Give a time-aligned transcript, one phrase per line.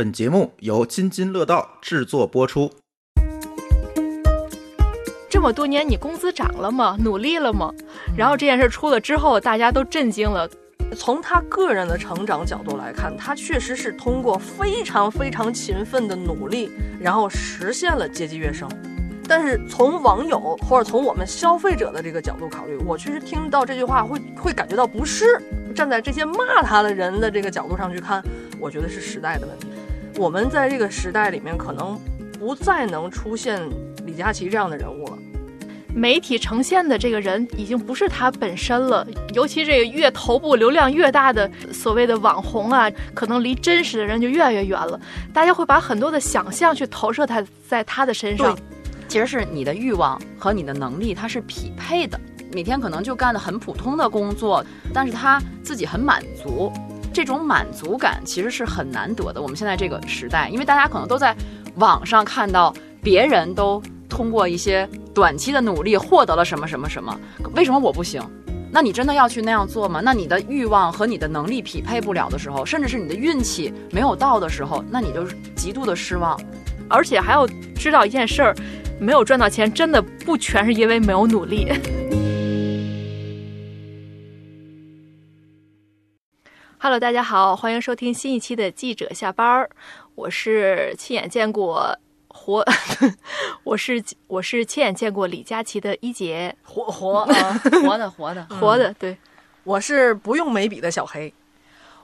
[0.00, 2.72] 本节目由津津乐道制作播出。
[5.28, 6.96] 这么多年，你工资涨了吗？
[6.98, 7.70] 努力了吗？
[8.16, 10.48] 然后这件事出了之后，大家都震惊了。
[10.96, 18.66] 从他个人的成长角度来看，他确实是通过非常非常勤奋的努力，然后实现了阶级跃升。
[19.28, 25.26] 但是从网友或者从我们消费者的这个角度考虑，我确实听到这句话会会感觉到不适。
[25.74, 28.24] 站在这些骂他的人的这个角度上去看，
[28.58, 29.66] 我觉得是时代的问题。
[30.20, 31.98] 我们在这个时代里面，可能
[32.38, 33.58] 不再能出现
[34.04, 35.16] 李佳琦这样的人物了。
[35.94, 45.00] 媒体呈现的这个人已经不是他本身了，尤其这个越头部流量越大的所谓的网红啊，可能离真实的人就越来越远了。
[45.32, 48.54] 大家会把很多的想象去投射他在他的身上。
[49.08, 52.20] 其实是你的欲望和你的能力，它是匹配的。
[52.52, 56.70] 每天可能就干的很普通的工作，但是他自己很满足，
[57.12, 59.40] 这种满足感其实是很难得的。
[59.40, 61.34] 我们现在这个时代，因为大家可能都在
[61.76, 67.18] 网上看到别人都通过一些短期的努力获得了什么什么什么，
[67.54, 68.22] 为什么我不行？
[68.72, 70.00] 那你真的要去那样做吗？
[70.02, 76.40] 那你的欲望和你的能力匹配不了的时候，甚至是你的运气没有到的时候，那你就极度的失望。
[76.88, 78.54] 而且还要知道一件事儿。
[79.02, 81.66] 没有赚到钱，真的不全是因为没有努力。
[86.82, 89.68] Hello，大家好，欢迎收听新一期的记者下班儿。
[90.14, 91.94] 我是亲眼见过
[92.26, 92.64] 活，
[93.64, 98.94] 我是我是亲眼见过李佳琦的一姐，活活活的活的 活的。
[98.94, 99.14] 对，
[99.62, 101.34] 我是不用眉笔的小黑，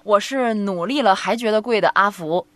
[0.03, 2.47] 我是努力了还觉得贵的阿福。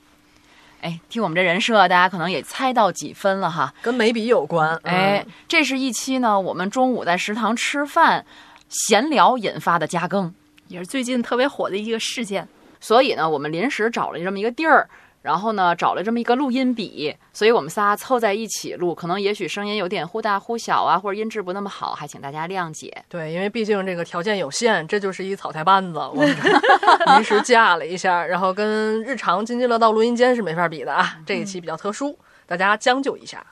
[0.82, 4.78] 哎，听我们这人设，大家可能也猜到几分了哈，跟眉笔有关。
[4.84, 8.26] 哎，这是一期呢，我们中午在食堂吃饭
[8.68, 10.34] 闲聊引发的加更，
[10.70, 12.48] 也是最近特别火的一个事件。
[12.80, 14.88] 所以呢，我们临时找了这么一个地儿。
[15.22, 23.04] 然后呢，找了这么一个录音笔，所以我们仨凑在一起录，可能也许声音有点忽大忽小啊，或者音质不那么好，还请大家谅解。
[23.06, 26.26] 对，因为毕竟这个条件有限，这就是一草台班子，我们
[27.14, 31.18] 临时架了一下，然后跟日常津津乐道录音间是没法比的啊。
[31.26, 33.44] 这一期比较特殊，大家将就一下。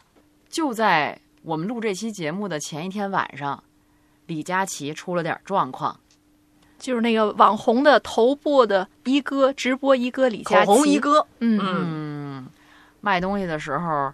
[0.49, 3.63] 就在我们录这期节目的前一天晚上，
[4.25, 6.01] 李佳琦出了点状况。
[6.79, 11.61] 就是那个网红的头部的一哥，直播一哥李佳琦，口红一哥，嗯。
[11.63, 12.47] 嗯，
[13.01, 14.13] 卖东西的时候，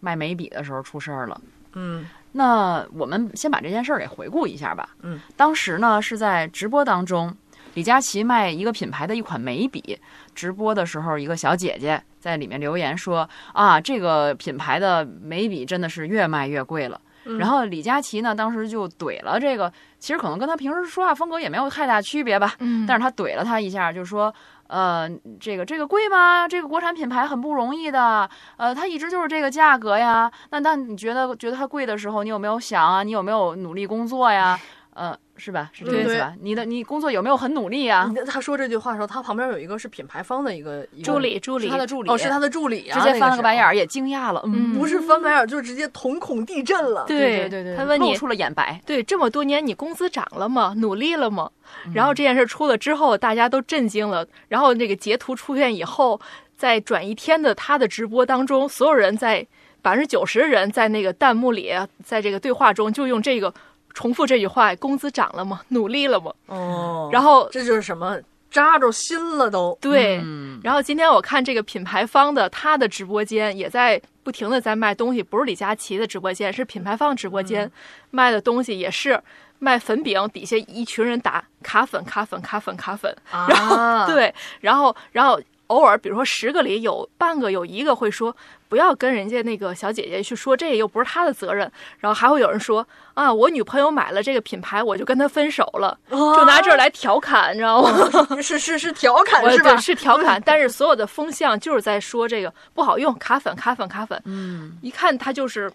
[0.00, 1.40] 卖眉笔的时候出事儿了，
[1.74, 7.34] 嗯，那我们先把这件事儿给回顾一下吧，嗯，当时呢是在直播当中，
[7.74, 9.98] 李佳琦卖一个品牌的一款眉笔，
[10.34, 17.00] 直播的时候，一个小姐姐在里面留言说啊，这个品牌的眉笔真的是越卖越贵了。
[17.38, 22.54] 然后李佳琦呢，当时就怼了这个，其实可能跟他平时说话风格也没有太大区别吧。
[22.58, 24.32] 嗯，但是他怼了他一下，就说，
[24.66, 25.08] 呃，
[25.40, 26.48] 这个这个贵吗？
[26.48, 30.30] 这个国产品牌很不容易的，呃，它一直就是这个价格呀。
[30.50, 33.02] 那那你觉得觉得它贵的时候，你有没有想啊？
[33.02, 34.58] 你有没有努力工作呀？
[34.94, 35.16] 呃。
[35.42, 35.70] 是吧？
[35.72, 36.32] 是这个意思吧？
[36.40, 38.08] 你的你工作有没有很努力啊？
[38.28, 47.04] 他说这句话的时候，他旁边有一个是品牌方的一个助理，助理他的助理哦，是他的助理啊，直接翻了个白眼儿，也惊讶了，嗯，不是翻白眼儿，就是直接瞳孔地震了。
[47.08, 48.80] 对对对，他问你露出了眼白。
[48.86, 50.74] 对，这么多年你工资涨了吗？
[50.76, 51.50] 努力了吗？
[51.92, 54.24] 然后这件事出了之后，大家都震惊了。
[54.46, 56.20] 然后那个截图出现以后，
[56.56, 59.44] 在转一天的他的直播当中，所有人在
[59.80, 61.72] 百分之九十的人在那个弹幕里，
[62.04, 63.52] 在这个对话中就用这个。
[63.94, 65.60] 重复这句话，工资涨了吗？
[65.68, 66.32] 努力了吗？
[66.46, 68.18] 哦，然后这就是什么
[68.50, 69.76] 扎着心了都。
[69.80, 70.22] 对，
[70.62, 77.70] 然后今天我看这个品牌方的他的直播间也在不停的在卖东西，不是李佳琦的直播间，是品牌方直播间
[78.10, 79.20] 卖的东西也是
[79.58, 85.40] 卖粉饼，底下一群人打卡粉卡粉卡粉卡粉，然后对，然后然后。
[85.68, 88.36] 偶尔，比如说十个里有半个有一个会说，
[88.72, 91.70] 不要跟人家那个小姐姐去说这又不是她的责任。
[91.98, 98.40] 然后还会有人说啊，我女朋友买了这个品牌，我就跟她分手了，就拿这来调侃，你知道吗？
[98.40, 99.76] 是是是调侃是吧？
[99.76, 104.18] 是调侃，但是所有的风向就是在说这个不好用，卡粉卡粉卡粉。
[104.24, 105.70] 嗯，一看他就是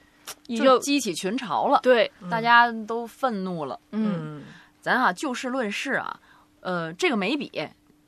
[0.48, 3.80] 已经激起群嘲了，对，大家都愤怒了。
[3.92, 4.42] 嗯，
[4.82, 6.20] 咱啊就事论事啊，
[6.62, 7.52] 呃，这个眉笔。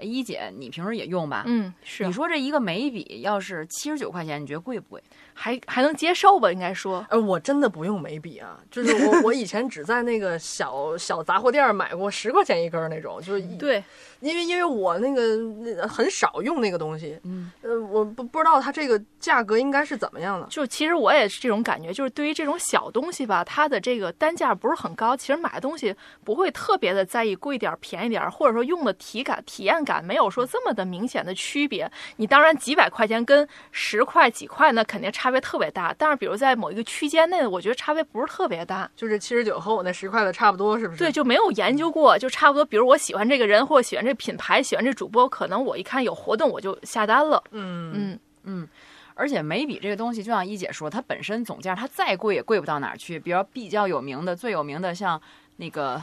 [0.02, 1.44] 一姐，你平时也用吧？
[1.48, 2.06] 嗯，是。
[2.06, 5.04] 你说这一个眉笔要是七十九块钱，你觉得贵不贵？
[5.40, 6.52] 还还能接受吧？
[6.52, 7.06] 应该说。
[7.10, 13.84] 呃，我真的不用眉笔啊，就是我我以前只在那个小小杂货店买过十块钱一根那种，就是对。
[14.20, 20.46] 因为因为我那个那很少用那个东西，嗯，呃，我不不知道它这个价格应该是怎么样的。
[20.48, 25.96] 就其实我也是这种感觉，就是对于这种小东西吧，它的这个单价不是很高，其实买东西
[26.26, 29.80] 不会特别的在意贵点儿便宜点儿，或者说用的体感体验。
[29.86, 31.90] 感没有说这么的明显的区别。
[32.18, 38.90] 你当然几百块钱跟十块几块那肯定差别特别大，但是比如在某一个区间内，我觉得差别不是特别大。
[38.96, 41.00] 就是七十九和我那十块的差不多，是不是？
[41.00, 42.66] 对，就没有研究过，就差不多。
[42.66, 47.44] 比如我喜欢这个人，或者喜欢这品牌，喜欢这主播，可能我一看有活动我就下单了。
[47.52, 48.68] 嗯嗯，嗯，
[49.16, 53.20] 而且眉笔这个东西，就像一姐说，它本身总价它再贵也贵不到哪儿去。
[53.20, 55.22] 比如比较有名的、最有名的，像
[55.58, 56.02] 那个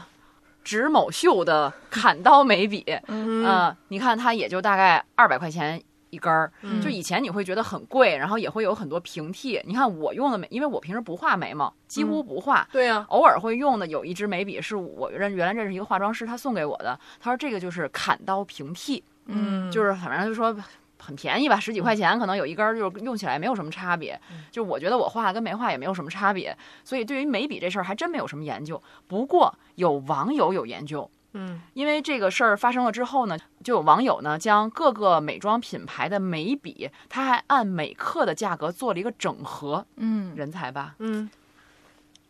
[0.65, 6.53] 植某秀的砍刀眉笔，嗯呃，你看它也就大概二百块钱一根儿。
[6.63, 9.61] 嗯就以前你会觉得很贵，然后也会有很多平替。
[9.65, 12.67] 你看我用的眉，因为我平时不画眉毛，几乎不画。
[12.73, 16.99] 对呀、偶尔会用的有一支眉笔是我认原来认识一个化妆师，他送给我的。
[17.21, 20.57] 他说这个就是砍刀平替，嗯，就是反正就说
[20.99, 24.19] 很便宜吧，十几块钱，可能有一根儿，就是用起来没有什么差别。
[24.51, 28.83] 就我觉得我画跟没画也没有什么差别，所以对于眉笔这事儿还真没有什么研究。
[29.07, 40.95] 不过有网友有研究，嗯因为这个事儿发生了之后呢，就有网友呢将各个美妆品牌的眉笔，他还按每克的价格做了一个整合，嗯，人才吧？
[40.99, 41.29] 嗯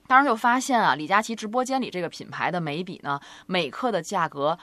[0.09, 4.59] 当时就发现啊，李佳琦直播间里这个品牌的眉笔呢，每克的价格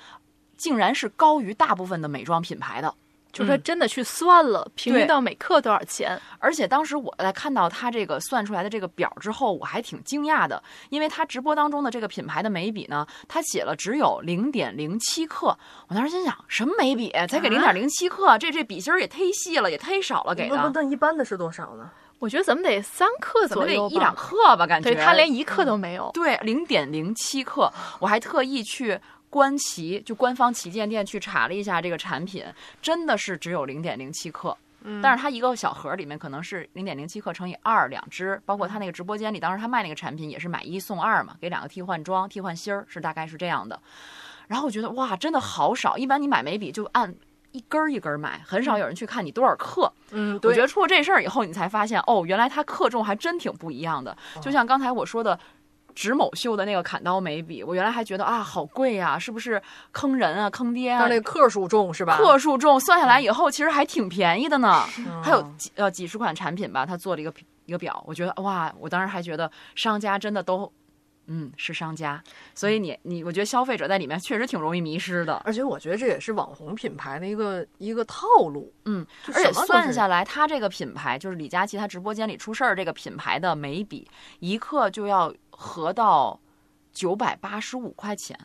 [0.55, 2.95] 竟然是高于大部分的美妆品牌的。
[3.33, 6.17] 就是他真的去算了，平均到每克多少钱。
[6.37, 15.57] 而且当时我在看到他这个算出来的这个表之后，我还挺惊讶的，因为他直播当中的这个品牌的眉笔呢，他写了只有零点零七克。
[15.87, 18.37] 我当时心想，什么眉笔才给零点零七克？
[18.37, 21.89] 这这笔芯儿也忒细了，也忒少了给的，但一般的是多少呢？
[22.19, 24.65] 我觉得怎么得三克怎么得左右一两克吧？
[24.65, 26.09] 感觉对他连一克都没有。
[26.13, 27.69] 对，零点零七克，
[27.99, 28.97] 我还特意去
[29.33, 32.45] 官旗，就官方旗舰店去查了一下这个产品，
[32.83, 34.55] 真的是只有零点零七克。
[34.83, 43.81] 嗯但是它一个小盒里面可能是零点零七克乘以二两支，包括他那个直播间里，当时他卖那个产品也是买一送二嘛，给两个替换装、替换芯儿，是大概是这样的。
[44.47, 47.15] 然后我觉得哇，真的好少，一般你买眉笔就按
[47.53, 49.91] 一根儿一根儿买，很少有人去看你多少克。
[50.11, 54.15] 嗯，对我觉得出了这事儿以后，你才发现哦，原来它克重还真挺不一样的。
[54.41, 55.39] 就像刚才我说的。
[55.95, 59.61] 植某秀的那个砍刀眉笔，我原来还觉得啊，好贵呀、是不是
[59.91, 61.09] 坑人啊、坑爹啊但？
[61.09, 62.17] 那个克数重是吧？
[62.17, 64.83] 克数重，算下来以后其实还挺便宜的呢。
[64.97, 67.33] 嗯还有几呃几十款产品吧，他做了一个
[67.65, 70.69] 一个表，我觉得哇，我当时还觉得商家真的都，
[71.27, 72.21] 嗯，是商家，
[72.53, 75.41] 所以你你，我觉得消费者在里面确实挺容易迷失的。
[75.45, 78.73] 而且我觉得这也是网红品牌的一个一个套路。
[78.85, 84.05] 嗯，而且算下来，他这个品牌就是李佳琦他直播间里出事儿这个品牌的眉笔，
[84.39, 86.39] 一克就要合到
[86.91, 88.37] 九百八十五块钱。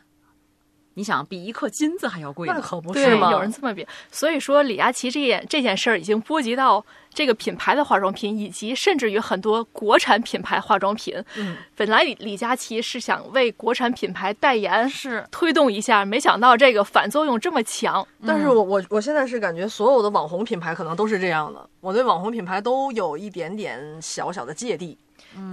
[0.95, 2.45] 你想，比一克金子还要贵。
[2.45, 3.31] 那可不，是吗？
[3.31, 6.83] 有人这么比，所以说李佳琦这件这件事儿已经波及到
[7.13, 11.23] 这个品牌的化妆品，以及甚至于很多国产品牌化妆品。
[11.37, 18.05] 嗯，本来李李佳琦是想为国产品牌代言是，推动一下，没想到这个反作用这么强。
[18.27, 24.97] 但是我我我现在是感觉所有的网红品牌可能都是这样的，我对网红品牌都有一点点小小的芥蒂。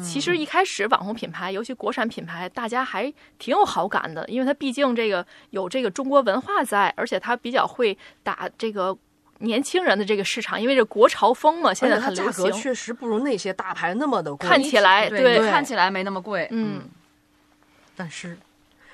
[0.02, 8.96] 其实一开始网红品牌，尤其国产品牌，大家还挺有好感的，因为它毕竟这个有这个中国文化在，而且它比较会打这个
[9.38, 12.62] 年轻人的这个市场，因为这国潮风嘛，现在它很流价格行。
[12.62, 16.48] 确实不如那些大牌那么的贵，看起来对，对看起来没那么贵。
[16.50, 16.82] 嗯，
[17.94, 18.38] 但是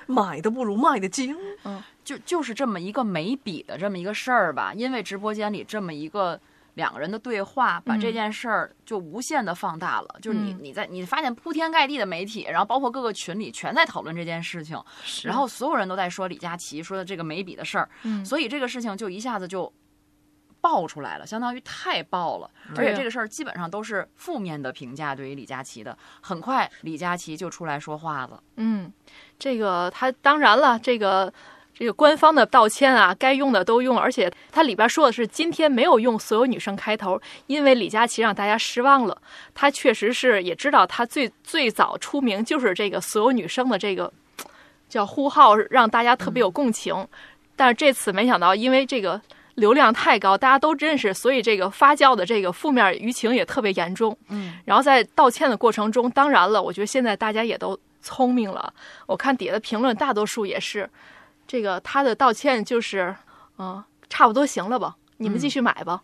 [0.05, 1.35] 买的不如卖的精。
[1.63, 6.37] 嗯就就是这么一个眉笔的这么一个事儿吧，因为直播间里这么一个
[6.75, 10.15] 两个人的对话，把这嗯件事儿就无限的放大了。
[10.21, 14.81] 就是你嗯你在你发现铺天盖地的媒体，然后包括各个群里全在讨论这件事情，
[15.23, 19.71] 然后所有人都在说李佳琦说的这个眉笔的事儿，嗯所以这个事情就一下子就。
[20.63, 25.97] 爆出来了，相当于太爆了，而且这个事儿基本上都是负面的评价对于李佳琦的。
[26.21, 28.41] 很快，李佳琦就出来说话了。
[28.55, 28.89] 嗯，
[29.37, 31.33] 这个他当然了，这个
[31.73, 39.17] 这个官方的道歉啊，该用的都用，而且它里边说的是今天没有用所有女生开头，因为李佳琦让大家失望了。
[39.55, 44.11] 他确实是也知道他最最早出名就是这个所有女生的这个
[44.87, 47.07] 叫呼号，让大家特别有共情。
[47.55, 49.19] 但是这次没想到，因为这个
[49.55, 54.15] 流量太高，大家都认识，所以这个发酵的这个负面舆情也特别严重。
[54.29, 58.73] 嗯，然后在道歉的过程中，当然了，我觉得现在大家也都聪明了。
[59.05, 60.89] 我看底下的评论，大多数也是
[61.47, 63.15] 这个他的道歉就是，
[63.57, 66.01] 嗯、差不多行了吧，你们继续买吧。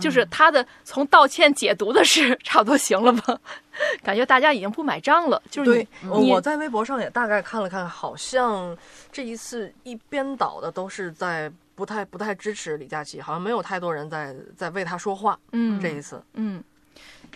[0.00, 3.38] 就是他的从道歉解读的是差不多行了吧，
[4.02, 5.40] 感觉大家已经不买账了。
[5.50, 8.74] 就是对你，我在微博上也大概看了看，好像
[9.12, 15.38] 这一次一边倒的都是在不太不太支持李佳琦，好像没有太多人在在为他说话。
[15.52, 16.64] 嗯这一次，嗯，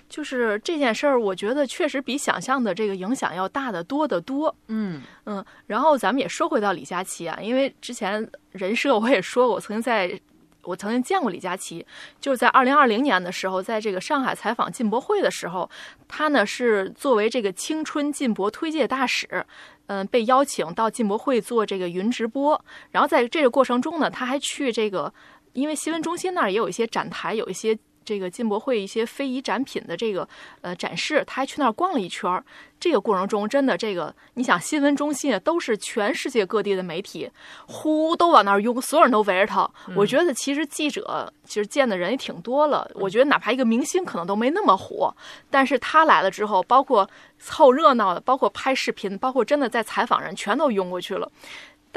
[0.08, 4.54] 就是这件事儿，我觉得确实比想象的这个影响要大得多得多。
[4.68, 10.20] 嗯嗯，然后咱们也说回到李佳琦啊，因为之前人设我也说过，我曾经在。
[10.62, 11.86] 我曾经见过李佳琦，
[12.20, 15.70] 就是在二零二零年的时候，在这个上海采访进博会的时候，
[16.08, 19.46] 他呢是作为这个青春进博推介大使，
[19.86, 22.60] 嗯、被邀请到进博会做这个云直播。
[22.90, 25.14] 然后在这个过程中呢，他还去这个，
[25.52, 30.26] 因为新闻中心那儿也有一些展台，有一些这个进博会一些非遗展品的这个
[30.62, 32.42] 呃展示，他还去那儿逛了一圈儿。
[32.78, 37.28] 这个过程中，真的这个，你想新闻中心啊，都是全世界各地的媒体，
[37.66, 39.68] 呼都往那儿拥，所有人都围着他。
[39.96, 45.14] 我觉得其实记者其实见的人也挺多了，我觉得哪怕一个明星可能都没那么火，
[45.50, 47.08] 但是他来了之后，包括
[47.38, 51.32] 凑热闹的，包括拍视频，包括真的在采访人，全都拥过去了。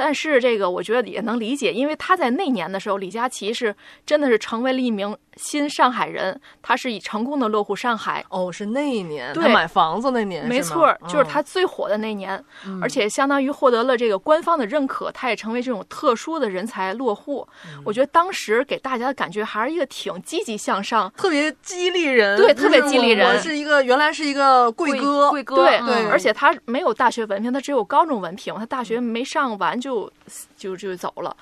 [0.01, 3.75] 但是这个我觉得也能理解，因为他在那年的时候，李佳琦是
[4.05, 12.41] 真的是成为了一名新上海人，他是以成功的落户上海，哦，是那一年对他买房子那年，没错，就是嗯他最火的那年，
[12.81, 17.45] 而且相当于获得了这个官方的认可，他也成为这种特殊的人才落户。
[17.65, 21.11] 嗯我觉得当时给大家的感觉还是一个挺积极向上。
[21.17, 30.11] 特别激励人，对特别激励人是一个原来是一个贵哥，贵哥，对，嗯对而且他没有大学文凭，他只有高中文凭，他大学没上完就就
[30.55, 31.35] 就就走了。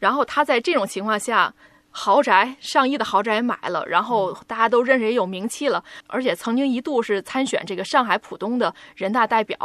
[0.00, 1.54] 然后他在这种情况下，
[1.90, 9.56] 豪宅上亿的豪宅买了，然后大家都认识也有名气了，而且曾经一度是参选这个上海浦东的人大代表，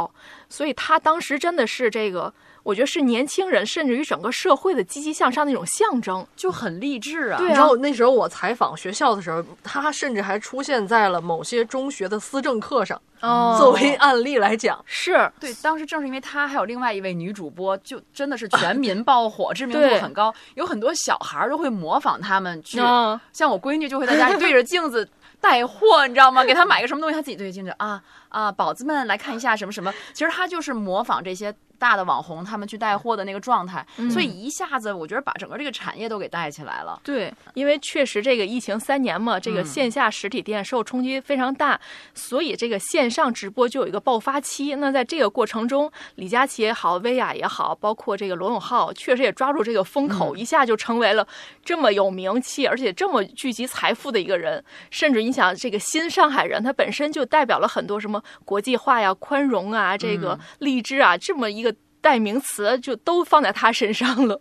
[0.47, 2.31] 所以他当时真的是这个，
[2.69, 6.25] 我觉得是年轻人甚至于整个社会的积极向上的一种象征。
[6.35, 7.37] 就很励志啊。
[7.37, 14.79] 对你知道那时候我采访学校的时候，他甚至还出现在了某些中学的思政课上，哦作为案例来讲。
[14.85, 25.09] 是对，当时正是因为他还有另外一位女主播，就真的是全民爆火，知名度很高，有很多小孩儿都会模仿他们去，嗯像我闺女就会在家里对着镜子
[25.41, 26.43] 带货，你知道吗？
[26.43, 31.53] 给她买个什么东西，她自己对着镜子啊啊，宝子们来看一下什么什么，其实他就是模仿这些。
[31.79, 36.99] 大的网红他们去带货的那个状态，所以一下子我觉得把整个这个产业都给带起来了。
[37.05, 41.79] 对，因为确实这个疫情三年嘛，这个嗯线下实体店受冲击非常大，
[42.13, 44.75] 所以这个线上直播就有一个爆发期。
[44.75, 51.25] 那在这个过程中，李佳琦也好，薇娅也好，包括这个罗永浩，确实也抓住这个风口，一下就成为了
[51.63, 54.61] 这么有名气，而且这么聚集财富的一个人。
[54.91, 64.39] 甚至你想，这个新上海人，他本身就代表了很多什么国际化呀、宽容啊、这个励志啊，这么一个代名词，就都放在他身上了。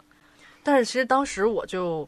[0.63, 2.07] 但是其实当时我就，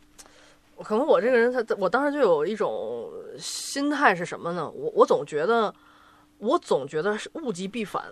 [0.83, 3.09] 可能我这个人他，我当时就有一种
[3.39, 4.69] 心态是什么呢？
[4.71, 5.75] 我我总觉得，
[6.39, 8.05] 我总觉得是物极必反，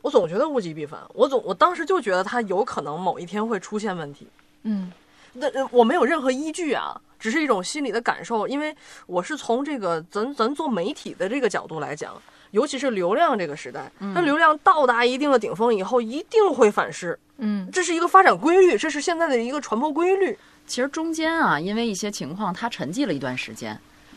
[0.00, 4.26] 我总觉得物极必反，我总我当时就觉得他有可能某一天会出现问题。
[4.62, 4.92] 嗯
[5.34, 8.74] 那呃我没有任何依据啊，只是一种心理的感受，因为
[9.06, 12.20] 我是从这个咱咱做媒体的这个角度来讲，
[12.52, 20.38] 尤其是流量这个时代，那流量到达一定的顶峰以后，一定会反噬，嗯这是一个发展规律，这是现在的一个传播规律。
[20.66, 23.76] 其实中间啊，因为一些情况，他沉寂了一段时间，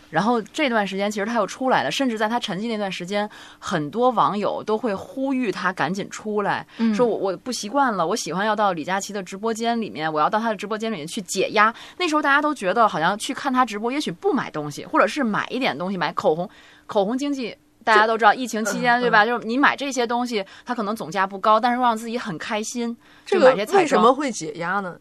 [0.09, 3.27] 然后这段时间其实他又出来了，甚至在他沉寂那段时间，
[3.57, 11.73] 很多网友都会呼吁他赶紧出来，嗯说我我不习惯了，我喜欢要到李佳琦的直播间里面，我要到他的直播间里面去解压。
[11.97, 16.49] 那时候大家都觉得好像去看他直播，也许不买东西，或者是买一点东西，买口红，
[16.85, 17.55] 口红经济。
[17.85, 19.25] 大家都知道，疫情期间，嗯对吧？
[19.25, 22.97] 就是你买这些东西，它可能总价不高，但是让自己很开心。
[23.25, 24.97] 这个为什么会解压呢？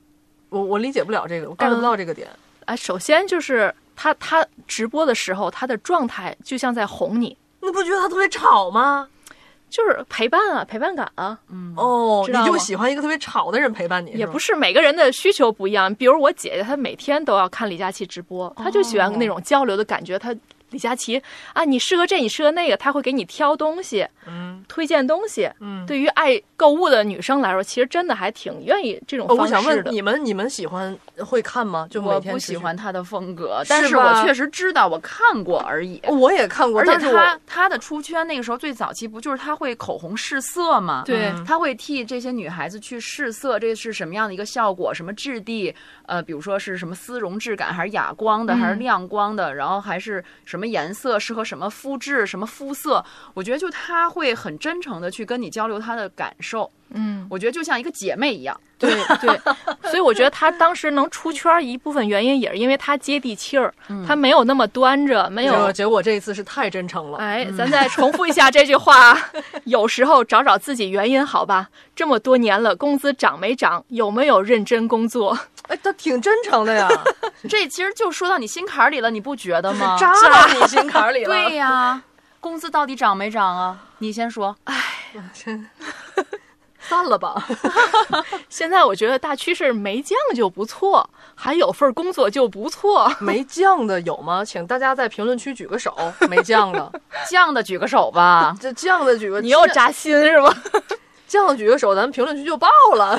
[0.50, 2.28] 我我理解不了这个，我 get 不到这个点。
[2.66, 9.08] 啊，首先就是他他直播的时候，他的状态就像在哄你，你不觉得他特别吵吗？
[9.70, 15.92] 就是陪伴啊，陪伴感啊，嗯哦，你就喜欢一个特别吵的人陪伴你，也不是是每个人的需求不一样。
[15.96, 20.16] 比如我姐姐，她每天都要看李佳琦直播，她就喜欢那种交流的感觉。
[20.16, 20.32] 她
[20.74, 21.22] 李佳琦
[21.54, 25.48] 啊，你适合这，你适合那个，他会给你挑东西，嗯推荐东西。
[25.60, 25.86] 嗯。
[25.86, 29.60] 对于爱购物的女生来说，其实真的还挺愿意这种方式的。
[29.60, 31.86] 想问你们，你们喜欢会看吗？
[31.90, 36.00] 就每我不喜欢他的风格，但是我确实知道，我看过而已。
[36.08, 41.02] 我也看过，而且但是他他的出圈那个时候最早期不就是他会口红试色吗？
[41.06, 45.74] 对嗯他会替这些女孩子去试色，这是什么样的一个效果，什么质地，
[46.06, 53.04] 呃，比如说是什么丝绒质感，还是哑光的，还是嗯亮光的，然后还是什么什么颜色适合什么肤质、什么肤色。
[53.34, 56.70] 我觉得就他会很真诚的去跟你交流他的感受。
[56.94, 58.58] 嗯，我觉得就像一个姐妹一样。
[58.76, 59.40] 对对，
[59.88, 63.72] 所以我觉得她当时能出圈一部分原因也是因为她接地气儿，
[64.06, 65.70] 他没有那么端着，没有。
[65.72, 67.18] 结果这一次是太真诚了。
[67.18, 69.16] 哎，咱再重复一下这句话：
[69.64, 71.68] 有时候找找自己原因，好吧？
[71.94, 73.84] 这么多年了，工资涨没涨？
[73.88, 75.38] 有没有认真工作？
[75.68, 76.88] 哎，他挺真诚的呀，
[77.48, 79.96] 这其实就说到你心坎里了，你不觉得吗？
[79.98, 81.26] 扎到你心坎里了。
[81.32, 82.02] 对呀，
[82.40, 83.78] 工资到底涨没涨啊？
[83.98, 84.54] 你先说。
[86.88, 87.46] 散了吧。
[88.48, 93.10] 现在我觉得大趋势没降就不错，还有份工作就不错。
[93.20, 94.44] 没降的有吗？
[94.44, 95.94] 请大家在评论区举个手。
[96.28, 96.92] 没降的，
[97.28, 98.54] 降的举个手吧。
[98.60, 100.54] 这降的举个，你又扎心是吧？
[101.26, 103.18] 降的举个手，咱们评论区就爆了。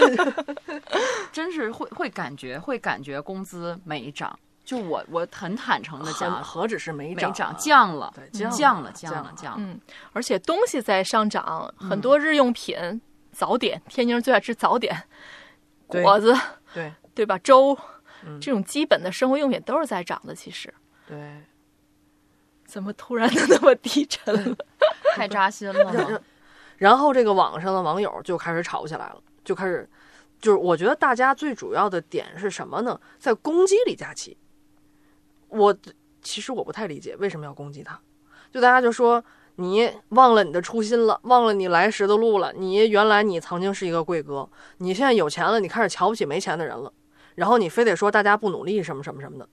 [1.34, 9.58] 真是会会感觉会感觉工资没涨，就我我很坦诚的讲，何止是没没涨啊，涨，降了，对降了降降了降了降了。
[9.60, 9.80] 嗯，
[10.14, 13.02] 而且东西在上涨，很多日用品、
[13.36, 14.96] 早点，天津人最爱吃早点，
[15.88, 16.34] 果子，
[16.74, 17.38] 对 对吧？
[17.40, 17.78] 粥，
[18.26, 20.34] 嗯这种基本的生活用品都是在涨的。
[20.34, 20.74] 其实，
[21.08, 21.44] 对。
[22.66, 24.56] 怎么突然就那么低沉了？
[25.16, 26.22] 太扎心了？
[26.78, 29.88] 然后这个网上的网友就开始吵起来了，就开始，
[30.40, 33.00] 就是我觉得大家最主要的点是什么呢？
[33.20, 34.36] 在攻击李佳琦。
[35.50, 35.78] 我
[36.24, 38.02] 其实我不太理解为什么要攻击他，
[38.52, 39.24] 就大家就说
[39.58, 46.92] 你忘了你的初心了，忘了你来时的路了，你原来你曾经是一个贵哥，你现在有钱了，你开始瞧不起没钱的人了，
[47.36, 49.48] 然后你非得说大家不努力什么什么什么的。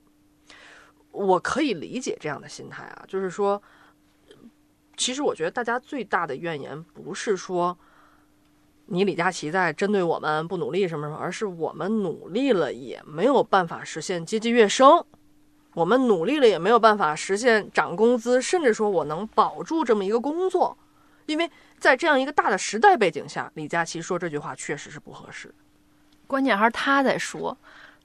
[1.11, 3.61] 我可以理解这样的心态啊，就是说，
[4.97, 7.77] 其实我觉得大家最大的怨言不是说
[8.87, 15.05] 你李佳琦在针对我们不努力什么什么，而是我们努力了也没有办法实现阶级跃升，
[15.73, 20.77] 我们努力了也没有办法实现涨工资，甚至说我能保住这么一个工作，
[21.25, 21.49] 因为
[21.79, 25.53] 在这样一个大的时代背景下，李佳琦说这句话确实是不合适。
[26.27, 27.57] 关键还是他在说，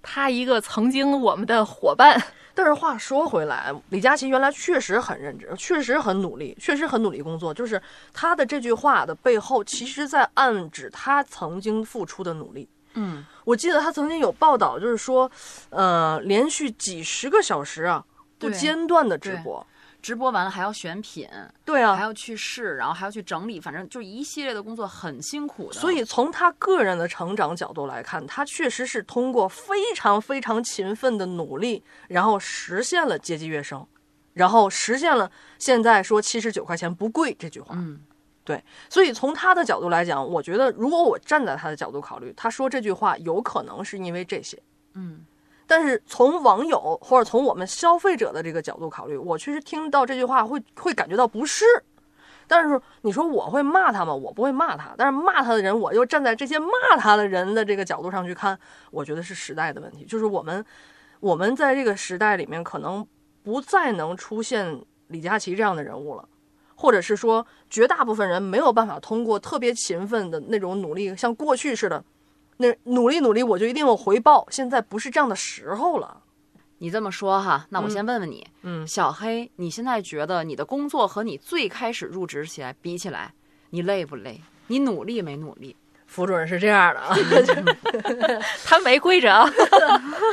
[0.03, 2.21] 他一个曾经我们的伙伴，
[2.55, 7.55] 但是话说回来，李佳琦原来确实很认真，确实很努力，确实很努力工作。
[7.55, 7.81] 就是
[8.13, 12.69] 他的这句话的背后，其实在暗指他曾经付出的努力。
[12.99, 15.31] 嗯，我记得他曾经有报道，就是说，
[15.71, 18.05] 呃，连续几十个小时啊，
[18.39, 19.67] 不间断的直播。
[20.01, 21.29] 直播完了还要选品，
[21.65, 25.75] 对啊，还要去试，然后还要去整理，反正就一系列的工作很辛苦的。
[25.75, 33.85] 所以从他个人的成长角度来看，他确实是通过非常非常勤奋的努力，然后实现了阶级跃升，
[34.35, 35.29] 然后实现了
[35.59, 37.75] 现在说七十九块钱不贵这句话。
[37.77, 37.99] 嗯，
[38.89, 44.59] 所以从他的角度来讲，我觉得如果我站在他的角度考虑，他说这句话有可能是因为这些。
[44.95, 45.25] 嗯，
[45.67, 51.65] 但是从网友或者从我们消费者的这个角度考虑，我确实听到这句话会会感觉到不适。
[52.51, 54.15] 但是你说我会骂他吗？
[54.15, 58.59] 我不会骂他，但是骂他的人，我又站在这些骂他的人的这个角度上去看，
[58.91, 60.65] 我觉得是时代的问题，就是我们
[61.21, 63.07] 我们在这个时代里面可能
[63.43, 66.27] 不再能出现李佳琦这样的人物了。
[66.81, 72.05] 或者是说，绝大部分人没有办法通过特别勤奋的那种努力，像过去似的，
[72.59, 74.47] 那努力努力我就一定有回报。
[74.49, 76.23] 现在不是这样的时候了。
[76.79, 83.35] 你这么说哈，那我先问问你，嗯小黑，你现在觉得你的工作和你最开始入职起来比起来，
[83.71, 84.41] 你累不累？
[84.69, 85.75] 你努力没努力？
[86.07, 87.15] 副主任是这样的啊
[88.65, 89.45] 他没跪着啊。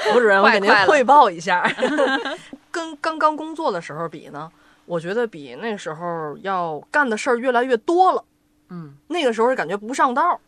[0.04, 1.68] 副主任，我给您汇报一下，
[2.70, 4.50] 跟刚刚工作的时候比呢，
[4.86, 8.24] 我觉得比那时候要干的事儿越来越多了。
[8.70, 10.40] 嗯，那个时候感觉不上道，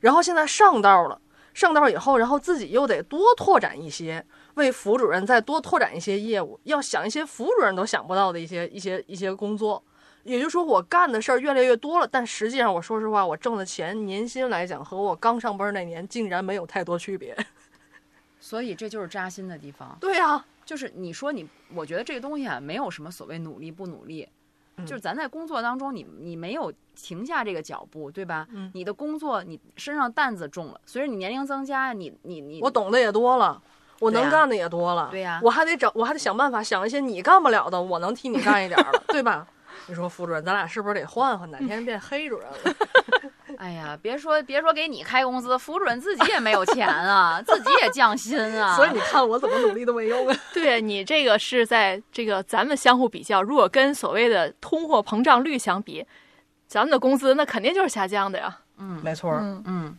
[0.00, 1.20] 然后现在上道了，
[1.54, 9.82] 上道以后，然后自己又得多拓展一些，为副主任再多拓展一些业务，要想一些副主任都想不到的一些一些一些工作。
[10.24, 17.36] 也就是说，我干的事儿越来越多了，但实际上，我说实话，我挣的钱年薪来讲，和我刚上班那年竟然没有太多区别。
[18.40, 19.96] 所以这就是扎心的地方。
[20.00, 24.28] 对呀、就是你说你，我觉得这个东西啊，没有什么所谓努力不努力，
[24.76, 28.46] 嗯就是咱在工作当中你，你没有停下这个脚步，对吧？
[28.50, 33.62] 嗯你的工作，你身上担子重了，随着你年龄增加，你你你，我懂得也多了，
[34.00, 35.08] 我能干的也多了。
[35.10, 39.46] 对呀我还得找，我还得想办法想一些你干不了的，我能替你干一点儿了， 对吧？
[39.86, 43.30] 你说副主任，咱俩是不是得换换，哪天变黑主任了？
[43.58, 48.74] 哎呀，别说别说给你开工资，福主任自己也没有钱啊，自己也降薪啊。
[48.76, 50.36] 所以你看我怎么努力都没用啊。
[50.54, 56.06] 对你这个是在这个咱们相互比较，如果跟所谓的通货膨胀率相比，
[56.66, 58.58] 咱们的工资那肯定就是下降的呀。
[58.78, 59.96] 嗯没错儿，嗯，嗯，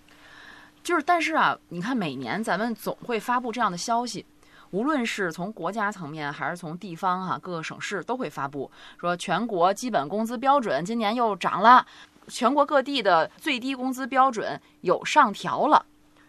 [0.84, 4.26] 就是但是啊，你看每年咱们总会发布这样的消息。
[4.72, 11.86] 无论是从国家层面还是从地方哈、各个省市都会发布说全国基本工资标准今年又涨了，
[12.28, 15.86] 全国各地的最低工资标准有上调了。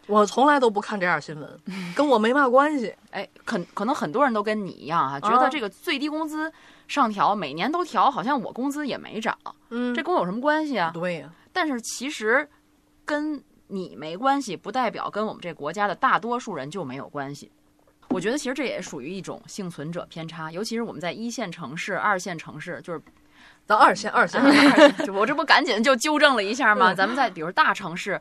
[0.07, 1.61] 我从来都不看这样新闻，
[1.95, 2.95] 跟我没嘛关系。
[3.11, 6.51] 哎，可可能很多人都跟你一样啊，觉得这个最低工资
[6.87, 9.37] 上调，每年都调，好像我工资也没涨，
[9.69, 10.91] 嗯这跟我有什么关系啊？
[10.95, 12.49] 对呀、但是其实
[13.05, 17.53] 跟你没关系，不代表跟我们这国家的大多数人就没有关系。
[18.09, 23.03] 我觉得其实这也属于一种幸存者偏差，尤其是我们在一线城市、二线城市，就是
[23.69, 24.41] 咱二线二线，
[25.05, 26.95] 就 我这不赶紧就纠正了一下吗？
[26.95, 28.19] 嗯咱们在比如大城市，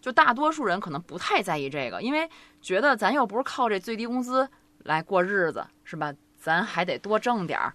[0.00, 2.30] 就大多数人可能不太在意这个，因为
[2.62, 4.48] 觉得咱又不是靠这最低工资
[4.84, 6.14] 来过日子，是吧？
[6.38, 7.74] 咱还得多挣点儿。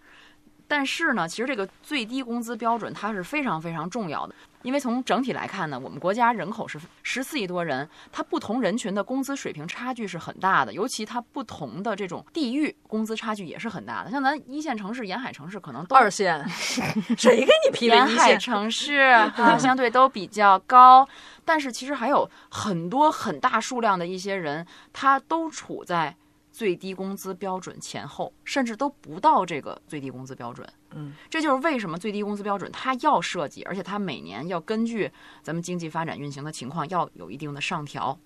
[0.69, 14.11] 但是呢，其实这个最低工资标准它是非常非常重要的，因为从整体来看呢，我们国家人口是十四亿多人，它不同人群的工资水平差距是很大的，尤其它不同的这种地域工资差距也是很大的。
[14.11, 16.47] 像咱一线城市、沿海城市可能都二线，
[17.17, 18.39] 谁给你批的沿海一线？
[18.39, 21.09] 城市啊，相对都比较高，
[21.43, 26.15] 但是其实还有很多很大数量的一些人，他都处在
[26.59, 30.67] 最低工资标准前后，甚至都不到这个最低工资标准。
[30.93, 35.09] 嗯，这就是为什么最低工资标准它要设计，而且它每年要根据
[35.41, 38.19] 咱们经济发展运行的情况，要有一定的上调。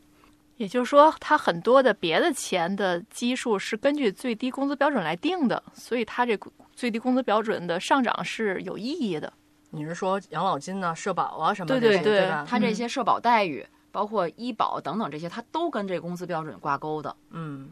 [0.58, 9.32] 也就是说，它很多的别的钱的基数是根据最低工资标准来定的，所以它这个最低工资标准的上涨是有意义的。
[9.70, 12.44] 你是说养老金呐、社保啊什么的对对对吧？
[12.50, 17.16] 它这些社保待遇，包括医保等等这些，它都跟这工资标准挂钩的。
[17.32, 17.70] 嗯，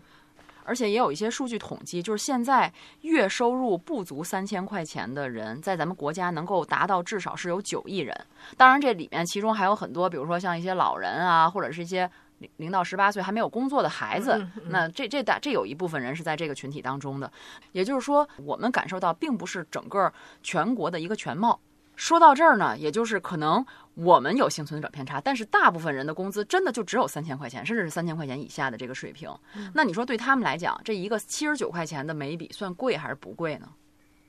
[0.63, 2.71] 而且也有一些数据统计，就是现在
[3.01, 8.15] 月收入不足三千块钱的人，在咱们国家能够达到至少是有九亿人。
[8.57, 14.33] 当然，这里面其中还有很多，比如说像一些老人啊，或者是一些零零到十八岁还没有工作的孩子。
[14.33, 17.31] 嗯嗯那这这大这有一部分人是在这个群体当中的。
[17.71, 21.59] 也就是说，我们感受到并不是整个全国的一个全貌。
[21.95, 23.63] 说到这儿呢，也就是可能
[23.95, 29.29] 我们有幸存者偏差，但是大部分人的工资真的就只有三千块钱，甚至是三千块钱以下的这个水平。
[29.73, 33.67] 那你说对他们来讲，这一个七十九块钱的眉笔算贵还是不贵呢？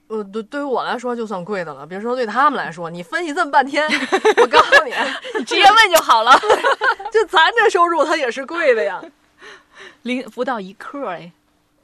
[0.09, 3.89] 呃，对，对于我来说就算贵的了，别说对他们来说，你分析这么半天，
[4.37, 4.93] 我告诉你，
[5.39, 6.33] 你直接问就好了，
[7.11, 9.03] 就咱这收入它也是贵的呀。
[10.03, 11.33] 零不到一克哎。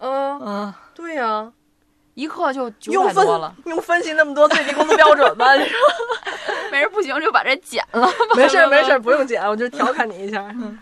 [0.00, 1.50] 嗯，嗯，对呀、
[2.14, 5.54] 一克就九百多了，用分析那么多最低工资标准吧？
[5.54, 5.78] 你说
[6.72, 8.09] 没事不行就把这剪了。
[8.37, 10.44] 没事 没事，不用剪，我就调侃你一下。
[10.54, 10.78] 嗯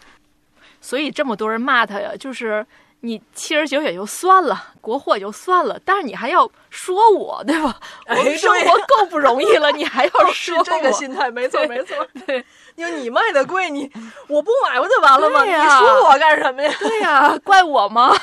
[0.81, 2.65] 所以这么多人骂他呀，就是
[3.01, 7.79] 你七十九也就算了，国货也就算了，但是你还要说我，对吧？
[8.09, 11.97] 我哎们生活够不容易了，你还要是说这个心态，没错没错。
[12.27, 13.91] 对因为你卖的贵，你
[14.29, 15.45] 我不买不就完了吗？
[15.45, 16.75] 你说我干什么呀？
[16.79, 18.15] 对呀、怪我吗？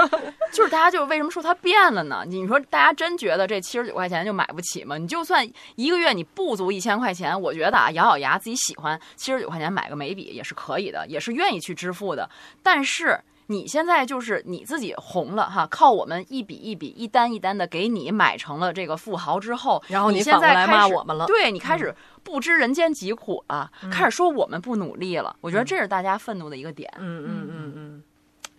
[0.52, 2.22] 就是大家就是为什么说它变了呢？
[2.26, 4.98] 你说大家真觉得这七十九块钱就买不起吗？
[4.98, 12.28] 你就算一个月你不足一千块钱，我觉得啊，咬咬牙自己喜欢七十九块钱买个眉笔也是可以的，也是愿意去支付的。
[12.62, 13.18] 但是
[13.52, 25.36] 你现在就是你自己红了哈，靠我们一笔一笔、一单一单的给你买成了这个富豪之后，然后你你现在开始骂我们了对你开始不知人间疾苦了，嗯开始说我们不努力了。
[25.42, 26.90] 我觉得这是大家愤怒的一个点。
[26.98, 28.02] 嗯嗯嗯嗯，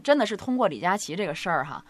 [0.04, 1.84] 真的是通过李佳琦这个事儿哈，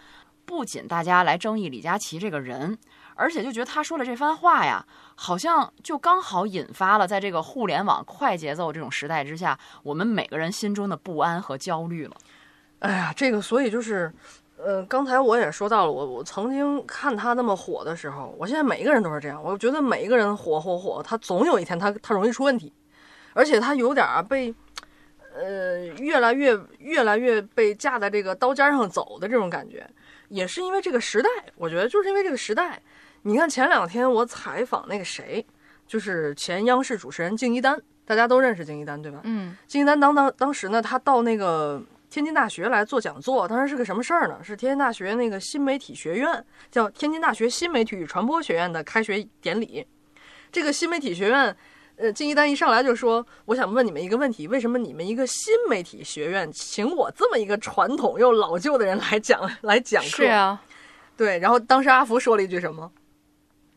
[0.46, 2.78] 不仅大家来争议李佳琦这个人，
[3.14, 12.16] 而且就觉得他说了这番话呀，好像就刚好引发了在这个互联网快节奏这种时代之下，我们每个人心中的不安和焦虑了。
[12.84, 14.12] 哎呀，这个所以就是，
[14.58, 22.70] 呃，刚才我也说到了，我我曾经看他那么火的时候，我现在每一个人都是这样，我觉得每一个人火火火，他总有一天他他容易出问题，
[23.32, 24.54] 而且他有点儿被。
[25.36, 29.84] 呃，越来越越来越被架在这个刀尖上走的这种感觉，
[30.28, 31.28] 也是因为这个时代。
[31.56, 32.80] 我觉得就是因为这个时代。
[33.22, 35.44] 你看前两天我采访那个谁，
[35.88, 39.22] 就是前央视主持人敬一丹，大家都认识敬一丹对吧？
[39.24, 41.82] 嗯敬一丹当当当时呢，他到那个
[42.14, 44.38] 天津大学来做讲座，当时是个什么事儿呢？
[44.40, 49.84] 是天津大学那个新媒体学院，叫天津大学新媒体与传播学院的开学典礼。
[50.52, 51.56] 这个新媒体学院，
[51.96, 60.62] 呃，金一丹一上来就说：“我想问你们一个问题，为什么你们一个新媒体学院请我这么一个传统又老旧的人来讲来讲课？”是啊，
[61.16, 61.40] 对。
[61.40, 62.92] 然后当时阿福说了一句什么？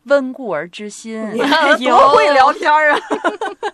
[0.04, 3.00] 温故而知新，你看 多会聊天儿啊！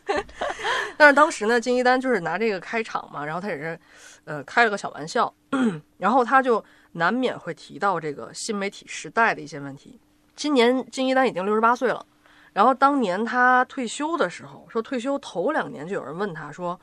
[0.96, 3.78] 但是当时呢，金一丹就是拿这个开场嘛，然后他也是，
[4.24, 5.32] 呃，开了个小玩笑，
[5.98, 9.98] 然后他就难免会提到这个新媒体时代的一些问题。
[10.36, 12.04] 今年金一丹已经六十八岁了，
[12.52, 16.78] 然后当年他退休的时候，说退休头两年就有人问他说，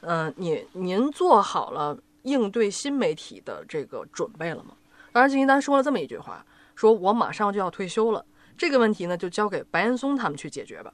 [0.00, 4.74] 嗯、你您做好了应对新媒体的这个准备了吗？
[5.12, 8.24] 当时金一丹说了这么一句话，说我马上就要退休了。
[8.58, 10.92] 这个问题呢，就交给白岩松他们去解决吧。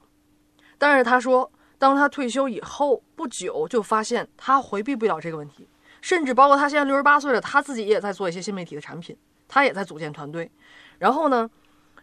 [0.77, 5.67] 但是他说，当他退休以后不久，就发现他回避不了这个问题，
[6.03, 10.51] 甚至包括他现在六十八岁了，他自己也在做一些新媒体的产品，他也在组建团队。
[10.99, 11.49] 然后呢，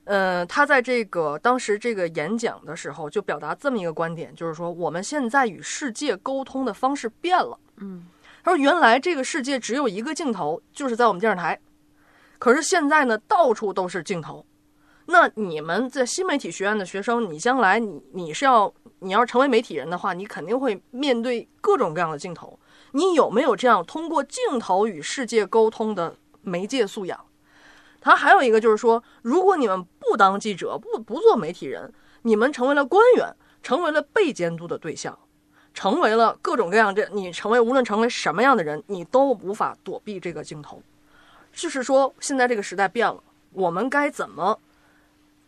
[0.04, 7.58] 呃，他在这个当时这个演讲的时候，就表达这么一个观点，就是说我们现在与世界沟通的方式变了。
[7.76, 8.06] 嗯，
[8.42, 11.60] 他说原来这个世界只有一个镜头，就是在我们电视台，
[12.38, 14.46] 可是现在呢，到处都是镜头。
[15.04, 22.58] 那你们在新媒体学院的学生，你将来你你是要你要成为媒体人的话，你肯定会面对各种各样的镜头。
[22.92, 27.24] 你有没有这样通过镜头与世界沟通的媒介素养？
[28.00, 35.18] 他还有一个就是说，如果你们不当记者，不不做媒体人，你们成为了官员，成为了被监督的对象，
[35.74, 40.82] 成为了各种各样这你成为无论成为什么样的人，你都无法躲避这个镜头。
[41.52, 43.22] 就是说，现在这个时代变了，
[43.52, 44.58] 我们该怎么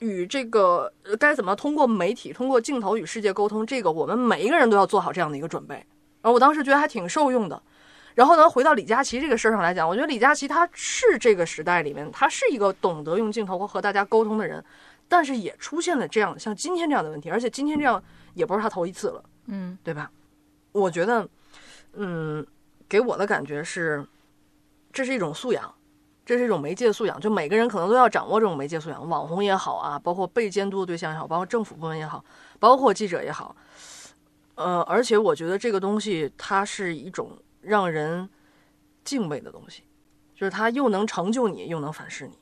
[0.00, 3.64] 与这个该怎么通过媒体、通过镜头与世界沟通？
[3.66, 5.86] 这个我们每一个人都要做好这样的一个准备。
[6.22, 7.62] 而我当时觉得还挺受用的。
[8.14, 14.62] 然后呢，回到李佳琦这个事儿上来讲，我觉得李佳琦他是这个时代里面，他是一个懂得用镜头和和大家沟通的人，
[15.08, 18.02] 但是也出现了这样像今天这样的问题，而且今天这样
[18.34, 20.10] 也不是他头一次了，嗯对吧？
[20.72, 21.26] 我觉得，
[21.94, 22.46] 嗯，
[22.86, 24.06] 给我的感觉是，
[24.92, 25.74] 这是一种素养，
[26.26, 32.22] 这是一种媒介素养，就每个人可能都要掌握这种媒介素养，网红也好啊，包括被监督的对象也好，包括政府部门也好，
[32.58, 33.56] 包括记者也好，
[34.54, 38.28] 呃，而且我觉得这个东西它是一种让人
[39.02, 39.82] 敬畏的东西，
[40.34, 42.38] 就是它又能成就你，又能反噬你。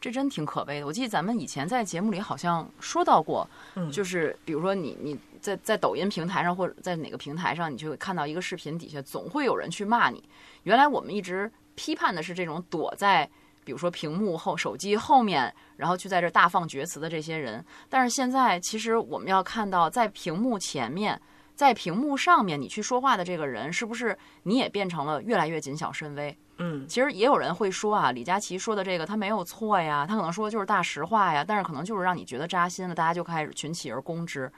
[0.00, 0.86] 这真挺可悲的。
[0.86, 10.26] 我记得咱们以前在节目里好像说到过，嗯就是比如说你你在在抖音平台上或者在哪个平台上，你就会看到一个视频底下总会有人去骂你。
[10.62, 13.28] 原来我们一直批判的是这种躲在
[13.62, 17.62] 比如说屏幕后、手机后面，然后去在这大放厥词的这些人。
[17.90, 21.20] 但是现在其实我们要看到，在屏幕前面。
[21.60, 26.34] 在屏幕上面，你去说话的这个人，是不是你也变成了越来越谨小慎微？
[26.56, 34.50] 嗯，其实也有人会说啊，李佳琦说的这个他没有错呀，他可能说的就是大实话呀，但是可能就是让你觉得扎心了，大家就开始群起而攻之。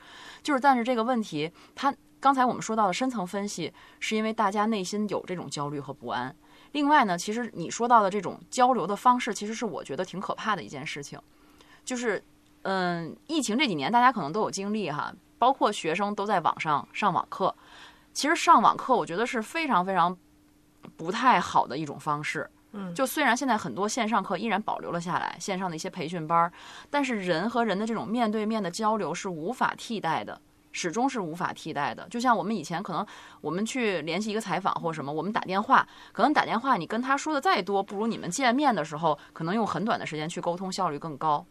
[0.44, 6.32] 就是，但是这个问题，他刚才我们说到的深层分析，是因为大家内心有这种焦虑和不安。
[6.70, 11.18] 另外呢，其实你说到的这种交流的方式，其实是我觉得挺可怕的一件事情。
[11.84, 12.22] 就是，
[12.62, 15.12] 嗯，疫情这几年大家可能都有经历哈，
[15.42, 17.52] 包括学生都在网上上网课。
[18.12, 20.16] 其实上网课，我觉得是非常非常
[20.96, 22.48] 不太好的一种方式。
[22.74, 26.52] 嗯就虽然现在很多线上课依然保留了下来，线上的一些培训班儿，
[26.90, 32.06] 但是人和人的这种面对面的交流是无法替代的，始终是无法替代的。
[32.08, 33.04] 就像我们以前可能
[33.40, 41.44] 我们去联系一个采访或什么，我们打电话，可能打电话你跟他说的再多，不如你们见面的时候，可能用很短的时间去沟通，效率更高。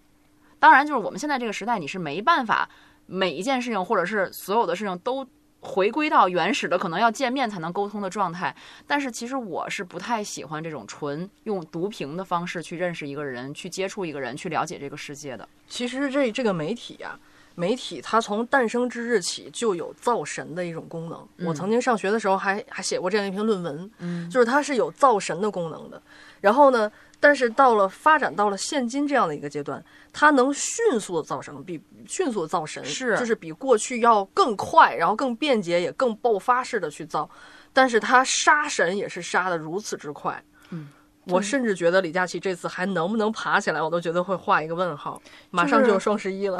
[0.60, 2.70] 当然，就是我们现在这个时代，你是没办法
[3.06, 5.26] 每一件事情或者是所有的事情都
[5.60, 8.56] 回归到原始的可能要见面才能沟通的状态。
[8.88, 15.48] 但是其实我是不太喜欢这种纯用读屏的方式去认识一个人、去接触一个人、去了解这个世界的。
[15.68, 17.18] 其实这这个媒体呀、
[17.54, 21.48] 媒体它从诞生之日起就有造神的一种功能。
[21.48, 26.02] 我曾经上学的时候还还写过这样一篇论文，嗯就是它是有造神的功能的。
[26.40, 29.82] 然后呢，但是到了发展到了现今这样的一个阶段，
[30.12, 37.30] 它能迅速的造神，比迅速的造神是就是比过去要更快，然后更便捷，也更爆发式的去造。
[37.72, 40.44] 但是它杀神也是杀的如此之快。
[40.72, 40.90] 嗯。
[41.26, 45.22] 我甚至觉得李佳琦这次还能不能爬起来，我都觉得会画一个问号。
[45.50, 46.60] 马上就有双十一了，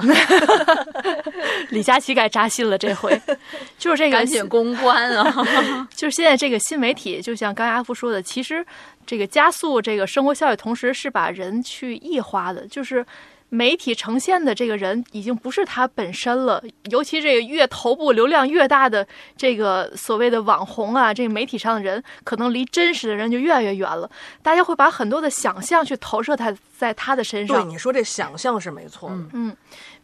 [1.72, 3.20] 李佳琦该扎心了，这回
[3.80, 5.88] 就是这个赶紧公关啊！
[5.96, 8.66] 就是现在这个新媒体，就像刚才阿福说的，其实
[9.06, 13.06] 这个加速这个生活效率，同时是把人去异化的，就是。
[13.54, 24.10] 媒体呈现的这个人已经不是他本身了，尤其这个越头部流量越大的这个所谓的网红啊，这个媒体上的人，可能离真实的人就越来越远了。
[24.42, 27.70] 大家会把很多的想象去投射他在他的身上对。
[27.70, 29.16] 你说这想象是没错的。
[29.16, 29.58] 嗯嗯，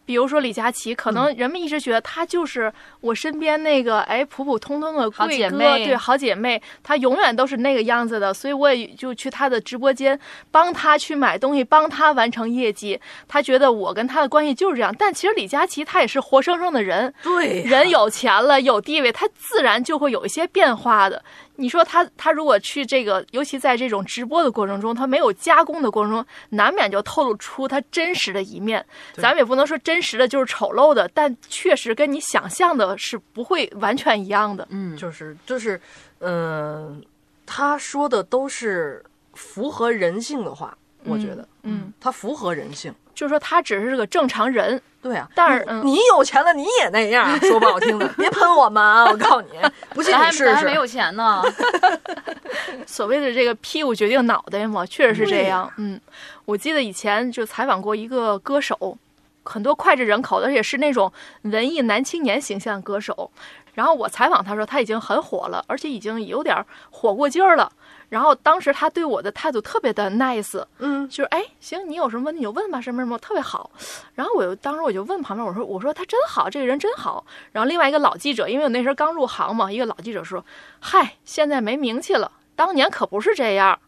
[0.08, 10.18] 比如说李佳琦，可能人们一直觉得她就是我身边那个哎普普通通的好贵哥，姐妹对好姐妹，她永远都是那个样子的，所以我也就去她的直播间
[10.50, 12.98] 帮她去买东西，帮她完成业绩。
[13.28, 21.22] 她觉得我跟她的关系就是这样，但其实李佳琦她也是活生生的人，对呀人有钱了，有地位，她自然就会有一些变化的。
[21.60, 28.84] 你说他他如果去这个，尤其在这种直播的过程中，他没有加工的过程中，难免就透露出他真实的一面。
[29.14, 34.68] 咱们也不能说真实的就是丑陋的，但确实跟你想象的是不会完全一样的。
[34.70, 35.80] 嗯，就是就是，
[36.20, 37.04] 嗯、
[37.44, 42.94] 他说的都是符合人性的话，我觉得，嗯，他符合人性。
[43.18, 49.06] 就是说他只是个正常人，对啊，但是嗯你你有钱了你也那样，说不好听的，别喷我们啊！
[49.10, 49.58] 我告诉你，
[49.92, 50.44] 不信你试试。
[50.44, 51.42] 咱还没有钱呢。
[52.86, 55.68] 所谓的这个屁股决定脑袋嘛，确实是这样。
[55.78, 56.00] 嗯，
[56.44, 58.96] 我记得以前就采访过一个歌手，
[59.48, 63.30] 很多脍炙人口的，而且是那种文艺男青年形象的歌手。
[63.74, 67.70] 然后我采访他说他已经很火了，而且已经有点火过劲儿了。
[68.08, 73.70] 然后当时他对我的态度特别的 nice，嗯，就是哎，行，你有什么问题你就问吧，什么什么特别好。
[74.14, 77.24] 然后我就当时我就问旁边我说我说他真好，这个人真好。
[77.52, 80.44] 然后另外一个老记者，因为我那时候刚入行嘛，一个老记者说，
[80.80, 83.78] 嗨，现在没名气了，当年可不是这样。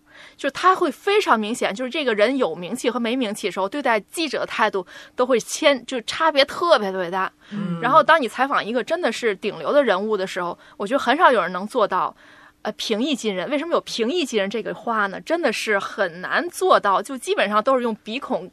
[0.40, 7.30] 就是他会非常明显，就是这个人有名气和没名气的时候，对待记者的态度都会千，就差别特别特别大。
[7.50, 12.16] 嗯然后当你采访一个真的是顶流的人物的时候，我觉得很少有人能做到。
[12.62, 15.18] 呃，平易近人，为什么有平易近人这个话呢？
[15.22, 18.50] 真的是很难做到，就基本上都是用鼻孔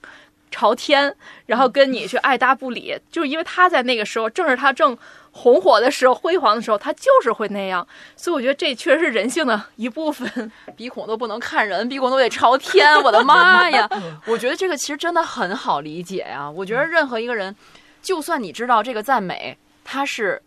[0.50, 1.14] 朝天，
[1.46, 4.98] 然后跟你去爱搭不理，就是因为他在那个时候，正是他正
[5.32, 7.86] 红火的时候、辉煌的时候，他就是会那样。
[8.16, 10.52] 所以我觉得这确实是人性的一部分。
[10.76, 13.88] 鼻孔都不能看人，鼻孔都得朝天，我的妈呀！
[14.26, 16.50] 我觉得这个其实真的很好理解呀。
[16.50, 17.56] 我觉得任何一个人，
[18.02, 20.42] 就算你知道这个赞美他是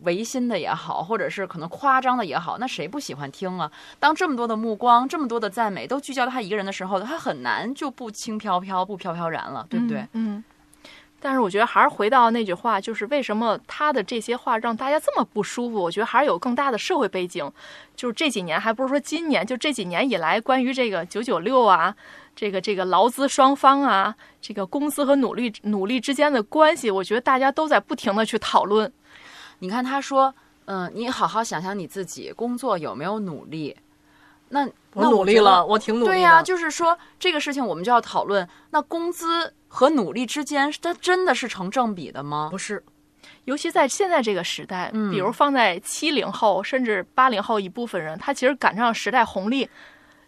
[0.00, 3.70] 违心的也好，或者是可能夸张的也好，那谁不喜欢听啊？
[3.98, 10.06] 当这么多的目光、这么多的赞美都聚焦到他一个人的时候，他很难就不轻飘飘、不飘飘然了，对不对？
[10.12, 10.42] 嗯。
[11.22, 15.76] 但是我觉得还是回到那句话，就是为什么他的这些话让大家这么不舒服？
[15.76, 17.46] 我觉得还是有更大的社会背景，
[17.94, 21.94] 就是这几年，还不是说今年，就这几年以来，关于这个九九六啊，
[22.34, 28.90] 这个这个劳资双方啊，这个工资和努力努力之间的关系，我觉得大家都在不停的去讨论。
[29.60, 33.76] 你看他说，嗯，你好好想想你自己工作有没有努力？
[34.48, 36.12] 那我努力了，我挺努力的。
[36.12, 42.48] 对呀、就是说这个事情我们就要讨论，那工资和努力之间，它真的是成正比的吗？
[42.50, 42.82] 不是，
[43.44, 49.68] 尤其在现在这个时代，嗯比如放在七零后甚至八零后一部分人，他其实赶上时代红利，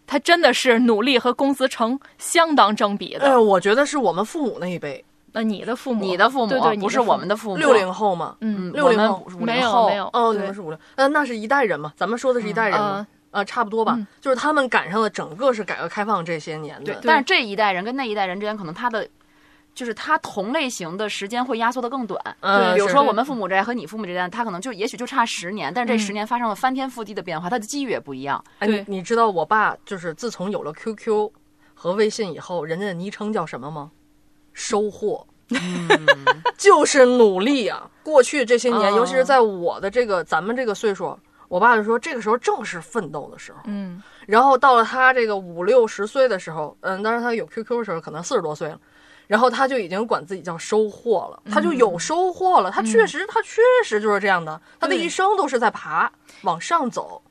[0.06, 3.24] 他真的是努力和工资成相当正比的。
[3.24, 19.08] 呃，我觉得是我们父母那一辈，那你的父母，你的父母对对，不是我们的父母，六零后嘛，嗯嗯，六零后五没有零后，没有哦，你们是五零，呃，那是一代人嘛，咱们说的是一代人嘛，呃，差不多吧嗯，就是他们赶上了整个是改革开放这些年的，但是这一代人跟那一代人之间，可能他的
[19.74, 22.22] 就是他同类型的时间会压缩的更短。
[22.40, 28.44] 呃，是比如说我们父母这代和你父母这代，他可能就也许就差十年，但是这嗯十年发生了翻天覆地的变化，他的机遇也不一样。
[28.58, 31.30] 哎，对你你知道我爸就是自从有了 QQ
[31.72, 33.90] 和微信以后，人家的昵称叫什么吗？
[34.52, 35.26] 收获，
[36.58, 37.88] 就是努力啊。
[38.02, 41.16] 过去这些年，哦尤其是在我的这个咱们这个岁数，
[41.48, 43.58] 我爸就说这个时候正是奋斗的时候。
[43.66, 48.80] 嗯，然后到了他这个五六十岁的时候，嗯，当然他有 QQ 的时候，可能四十多岁了。
[49.28, 52.70] 然后他就已经管自己叫收获了，他就有收获了。
[52.70, 56.10] 他确实，他确实就是这样的，他的一生都是在爬，
[56.42, 57.22] 往上走。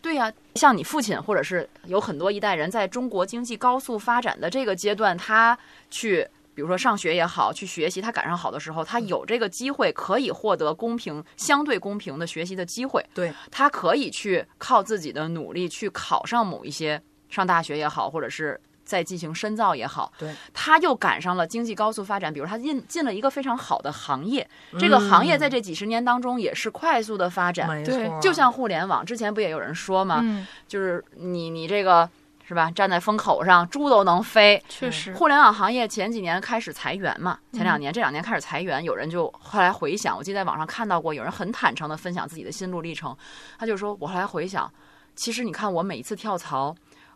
[0.00, 5.56] 对呀、像你父亲，或者是有很多一代人在中国经济高速发展的这个阶段，他
[5.90, 6.26] 去。
[6.54, 13.04] 比如说上学也好，去学习，他赶上好的时候，他有这个机会可以获得公平、相对公平的学习的机会。
[13.12, 20.12] 对，他可以去靠自己的努力去考上某一些上大学也好，或者是再进行深造也好。
[20.18, 27.82] 对，他又赶上了经济高速发展，比如他进进了一个非常好的行业，这个行业在这几十年当中也是快速的发展。
[27.82, 30.20] 对就像互联网，之前不也有人说吗？
[30.22, 32.08] 嗯，就是你你这个
[32.46, 34.62] 是吧，站在风口上，猪都能飞。
[34.68, 43.16] 确实，互联网行业前几年开始裁员嘛，前两年、这两年开始裁员，有人就后来回想，我记得在网上看到过，有人很坦诚的分享自己的心路历程，
[43.58, 44.70] 他就说，我后来回想，
[45.16, 46.74] 其实你看我每一次跳槽。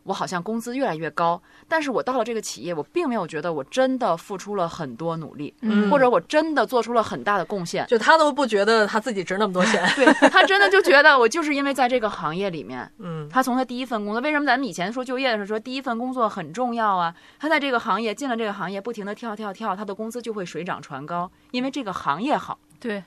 [0.08, 7.86] 我好像工资越来越高，但是我到了这个企业，我并没有觉得我真的付出了很多努力，嗯或者我真的做出了很大的贡献。
[7.86, 9.86] 就他都不觉得他自己值那么多钱。
[9.94, 17.14] 对他真的就觉得我就是因为在这个行业里面，嗯，他从他第一份工作，为什么咱们以前说就业的时候说第一份工作很重要啊？
[17.38, 22.58] 他在这个行业进了这个行业，不停的跳跳跳，他的工资就会水涨船高，因为这个行业好。
[22.80, 23.04] 对，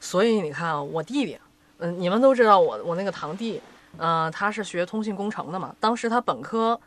[0.00, 1.38] 所以你看啊，我弟弟，
[1.78, 3.60] 嗯，你们都知道我我那个堂弟，
[3.98, 5.74] 呃，他是学通信工程的嘛。
[5.80, 6.78] 当时他本科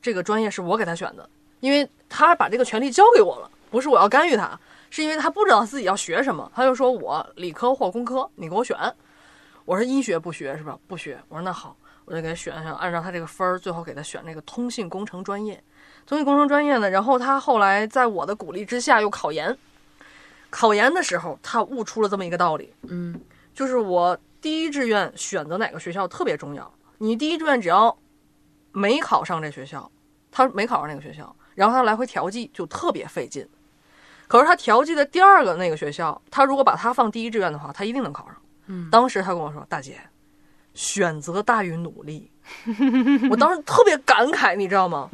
[0.00, 1.28] 这个专业是我给他选的，
[1.60, 4.58] 因为他把这个权利交给我了，不是我要干预他，
[4.90, 8.76] 是因为他不知道自己要学什么，他就说我理科或工科，你给我选。
[9.64, 10.76] 我说医学不学是吧？
[10.88, 11.20] 不学。
[11.28, 15.62] 我说那好，我就给他选选，按照他这个分儿，最后给他选那个通信工程专业。
[16.06, 19.56] 通信工程专业呢，然后他后来在我的鼓励之下又考研。
[20.48, 23.20] 考研的时候，他悟出了这么一个道理，嗯，
[23.54, 26.72] 就是我第一志愿选择哪个学校特别重要。
[26.98, 27.96] 你第一志愿只要
[28.72, 29.90] 没考上这学校，
[30.30, 33.46] 他没考上那个学校，然然后他来回调剂就特别费劲。
[34.26, 38.36] 可是他调剂的第二个那个学校，他如果把他放第一志愿的话，他一定能考上。
[38.66, 40.00] 嗯当时他跟我说：“大姐，
[40.72, 42.30] 选择大于努力。”
[43.30, 45.10] 我当时 特别感慨，你知道吗？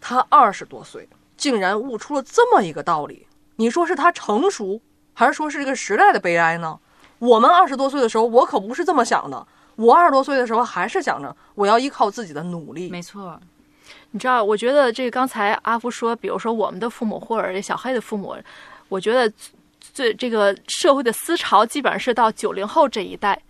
[0.00, 3.28] 他二十多岁，竟然悟出了这么一个道理。
[3.54, 4.80] 你说是他成熟，
[5.14, 6.80] 还是说是这个时代的悲哀呢？
[7.20, 9.46] 我们二十多岁的时候，我可不是这么想的。
[9.76, 12.90] 我二十多岁的时候，还是想着我要依靠自己的努力。
[12.90, 13.40] 没错，
[14.10, 18.36] 你知道，我觉得这个刚才阿福说，比如说我们的父母或者这小黑的父母，
[18.88, 19.32] 我觉得
[19.94, 23.40] 最这个社会的思潮基本上是到九零后这一代，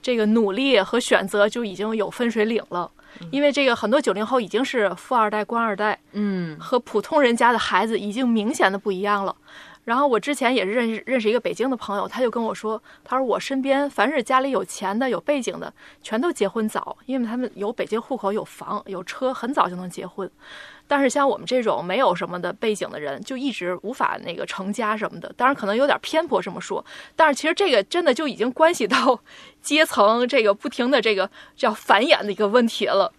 [0.00, 2.90] 这个努力和选择就已经有分水岭了。
[3.30, 9.34] 因为这个很多九零后已经是富二代、官二代，嗯和普通人家的孩子已经明显的不一样了。
[9.84, 15.72] 然后我之前也是认识认识一个北京的朋友，他就跟我说，他说我身边凡是家里有钱的、有背景的，
[16.02, 20.30] 全都结婚早，因为他们有北京户口、有房、有车，很早就能结婚。
[20.86, 25.32] 但是像我们这种没有什么的背景的人，就一直无法那个成家什么的。
[25.36, 26.84] 当然可能有点偏颇这么说，
[27.16, 29.18] 但是其实这个真的就已经关系到
[29.62, 33.12] 阶层这个不停的这个叫繁衍的一个问题了。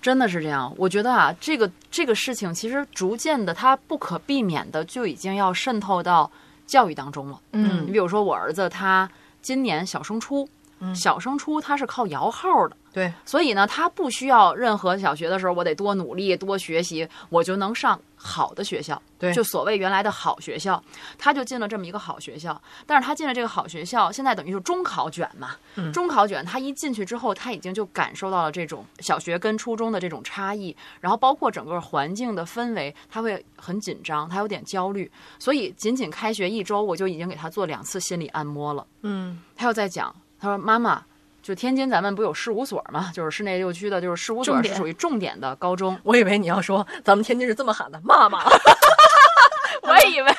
[0.00, 0.72] 真的是这样。
[0.76, 6.30] 我觉得啊，这个这个事情其实逐渐的，它不可避免的就已经要渗透到
[6.66, 7.40] 教育当中了。
[7.52, 9.10] 嗯你比如说我儿子，他
[9.42, 10.48] 今年小升初，
[10.80, 12.76] 嗯小升初他是靠摇号的。
[12.92, 19.00] 对，所以呢，他不需要任何小学的时候，我得多努力、多学习，我就能上好的学校。
[19.16, 20.82] 对就所谓原来的好学校，
[21.16, 22.60] 他就进了这么一个好学校。
[22.86, 25.50] 但是他进了这个好学校，现在等于是中考卷嘛。
[25.76, 35.08] 嗯中考卷，他一进去之后，他已经就感受到了这种小学跟初中的这种差异，然后包括整个环境的氛围，他会很紧张，他有点焦虑。
[35.38, 38.84] 所以仅仅开学一周，我就已经给他做两次心理按摩了。
[39.02, 41.02] 嗯，他又在讲，他说：“妈妈，
[41.42, 45.98] 就天津咱们不有事务所嘛，就是市内六区的，就是事务所是属于重点的高中。
[46.02, 48.42] 我以为你要说咱们天津是这么喊的，妈妈。
[49.82, 50.32] 我也以为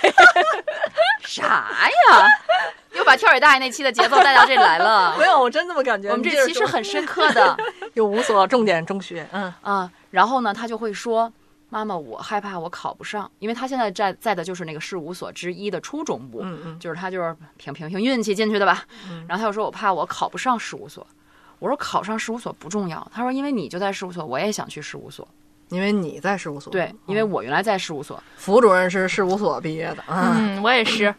[1.23, 1.43] 啥
[2.09, 2.27] 呀？
[2.93, 5.25] 又把跳水大爷那期的节奏带到这里来了 没。
[5.25, 6.09] 有，我真这么感觉。
[6.09, 7.57] 我们这期是很深刻的
[7.93, 9.89] 有五所重点中学，嗯啊。
[10.11, 11.31] 然后呢，他就会说
[11.71, 16.41] ：“妈妈，我害怕我考不上，因为他现在在在的就是那个事务所之一的初中部。
[16.43, 18.83] 嗯嗯，就是他就是凭凭凭运气进去的吧。
[19.09, 21.07] 嗯然后他又说我怕我考不上事务所，
[21.59, 23.09] 我说考上事务所不重要。
[23.13, 25.25] 他说因为你就在事务所，我也想去事务所。
[25.69, 28.21] 因为你在事务所，对，因为我原来在事务所。
[28.35, 30.35] 副主任是事务所毕业的啊。
[30.37, 31.15] 嗯，我也是。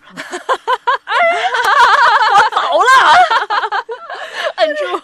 [2.55, 2.84] 好了，
[4.66, 4.98] 摁住，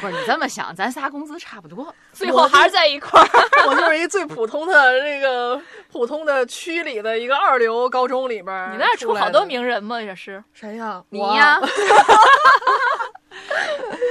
[0.00, 1.94] 不是你这么想，咱仨工资差不多。
[2.12, 3.28] 最后还是在一块儿。
[3.66, 5.60] 我就是一最普通的这个
[5.90, 10.00] 普通的区里的一个二流高中里边儿你那出好多名人吗？
[10.00, 10.42] 也是。
[10.52, 11.02] 谁呀？
[11.08, 11.58] 你呀。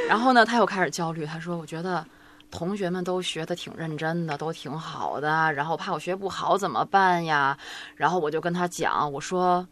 [0.09, 2.05] 然后呢，他又开始焦虑，他说：“我觉得
[2.51, 7.57] 同学们都学的挺认真的，都挺好的，然后怕我学不好怎么办呀？”
[7.95, 9.65] 然后我就跟他讲，我说：“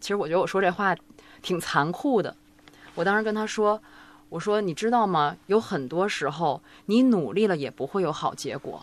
[0.00, 0.94] 其实我觉得我说这话
[1.42, 2.34] 挺残酷的。”
[2.94, 3.80] 我当时跟他说
[4.30, 5.36] ：“我说你知道吗？
[5.48, 8.82] 有很多时候你努力了也不会有好结果。”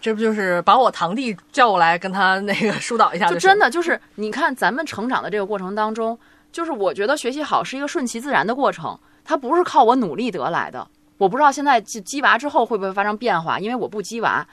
[0.00, 6.18] 这不就是把我堂弟叫过来跟他那个疏导一下就真的就是，你看咱们成长的这个过程当中，
[6.50, 10.84] 就是我觉得学习好是一个顺其自然的过程，它不是靠我努力得来的。
[11.18, 14.44] 我不知道现在鸡鸡娃之后会不会发生变化，因为我不鸡娃，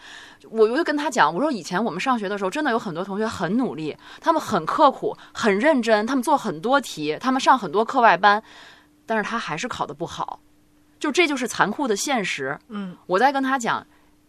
[0.49, 8.41] 我就跟他讲，我说以前我们上学的时候，真的有很多同学很努力，他们很刻苦、很认真，他们做很多题，他们上很多课外班，
[9.05, 10.39] 但是他还是考得不好，
[10.99, 12.57] 就这就是残酷的现实。
[12.69, 13.85] 嗯，我在跟他讲，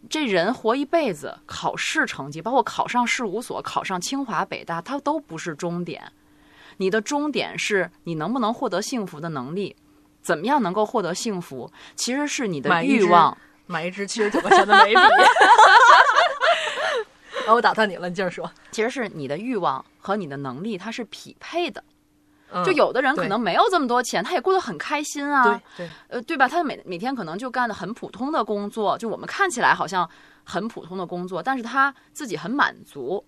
[0.09, 6.11] 这人活一辈子，考试成绩，包括考上事务所、考上清华北大，它都不是终点。
[6.77, 9.75] 你的终点是你能不能获得幸福的能力，
[10.21, 13.35] 怎么样能够获得幸福，其实是你的欲望。
[13.65, 15.01] 买一支七十九块钱的眉笔。
[17.45, 18.49] 那， 我打断你了，你接着说。
[18.71, 21.83] 其实是你的欲望和你的能力它是匹配的。
[22.51, 25.43] 嗯就有的人可能没有这么多钱，他也过得很开心啊。
[25.43, 26.47] 对对，呃，对吧？
[26.47, 30.09] 他每每天可能就干的很普通的工作，就我们看起来好像
[30.43, 33.23] 很普通的工作，但是他自己很满足。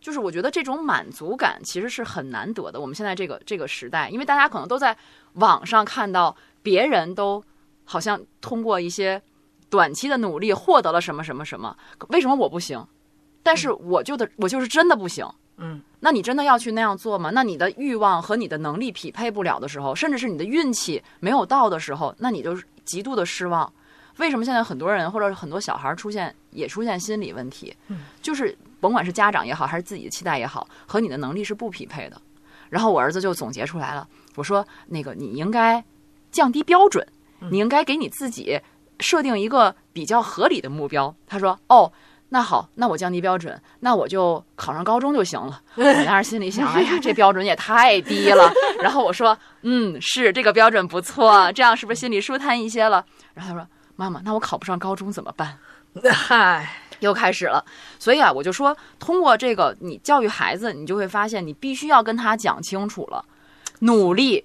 [0.00, 2.80] 就是我觉得这种满足感其实是很难得的。
[2.80, 4.96] 我们现在这个这个时代，因为大家可能都在
[5.34, 7.44] 网上看到别人都
[7.84, 9.20] 好像通过一些
[9.68, 11.76] 短期的努力获得了什么什么什么，
[12.08, 12.82] 为什么我不行？
[13.42, 15.26] 但是我就的我就是真的不行。
[15.62, 17.30] 嗯，那你真的要去那样做吗？
[17.34, 23.70] 那你的欲望和你的能力匹配不了的时候，甚至是你的运气没有到的时候，那你就是极度的失望。
[24.16, 27.76] 为什么现在很多人或者很多小孩出现也出现心理问题？
[27.88, 32.20] 嗯，就是甭管是家长也好，还是自己的期待也好，和你的能力是不匹配的。
[32.70, 35.84] 然后我儿子就总结出来了，我说那个你应该
[36.32, 37.06] 降低标准，
[37.50, 38.58] 你应该给你自己
[38.98, 41.14] 设定一个比较合理的目标。
[41.26, 41.92] 他说哦。
[42.32, 45.60] 那好，那我降低标准，那我就考上高中就行了。
[45.76, 48.52] 我当时心里想，哎呀，这标准也太低了。
[48.80, 53.04] 然后我说，嗯，是这个标准不错，这样是不是心里舒坦一些了？
[53.34, 55.58] 然后他说，妈妈，那我考不上高中怎么办？
[56.12, 56.70] 嗨，
[57.00, 57.64] 又开始了。
[57.98, 63.24] 所以啊，我就说，通过这个你教育孩子，你就会发现，你必须要跟他讲清楚了，
[63.80, 64.44] 努力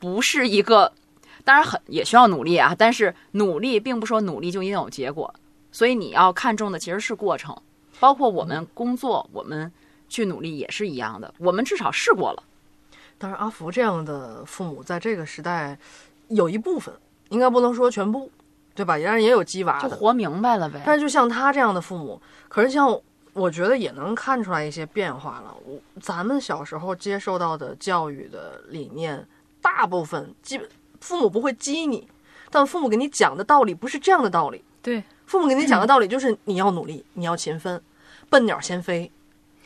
[0.00, 0.92] 不是一个，
[1.44, 5.32] 当然很也需要努力啊，但是努力并不说努力就一定有结果，
[5.72, 7.56] 所以你要看重的其实是过程，
[7.98, 9.70] 包括我们工作，我们
[10.08, 12.42] 去努力也是一样的，我们至少试过了。
[13.18, 15.78] 当然，阿福这样的父母在这个时代
[16.28, 16.94] 有一部分，
[17.28, 18.30] 应该不能说全部，
[18.74, 18.94] 对吧？
[18.94, 20.82] 当然也有鸡娃的，就活明白了呗。
[20.86, 22.98] 但是就像他这样的父母，可是像
[23.32, 25.54] 我觉得也能看出来一些变化了。
[25.64, 29.24] 我咱们小时候接受到的教育的理念，
[29.60, 30.66] 大部分基本
[31.00, 32.08] 父母不会激你，
[32.50, 34.64] 但父母给你讲的道理不是这样的道理。
[34.82, 37.80] 对，父母给你讲的道理就是你要努力，你要勤奋，
[38.28, 39.08] 笨鸟先飞，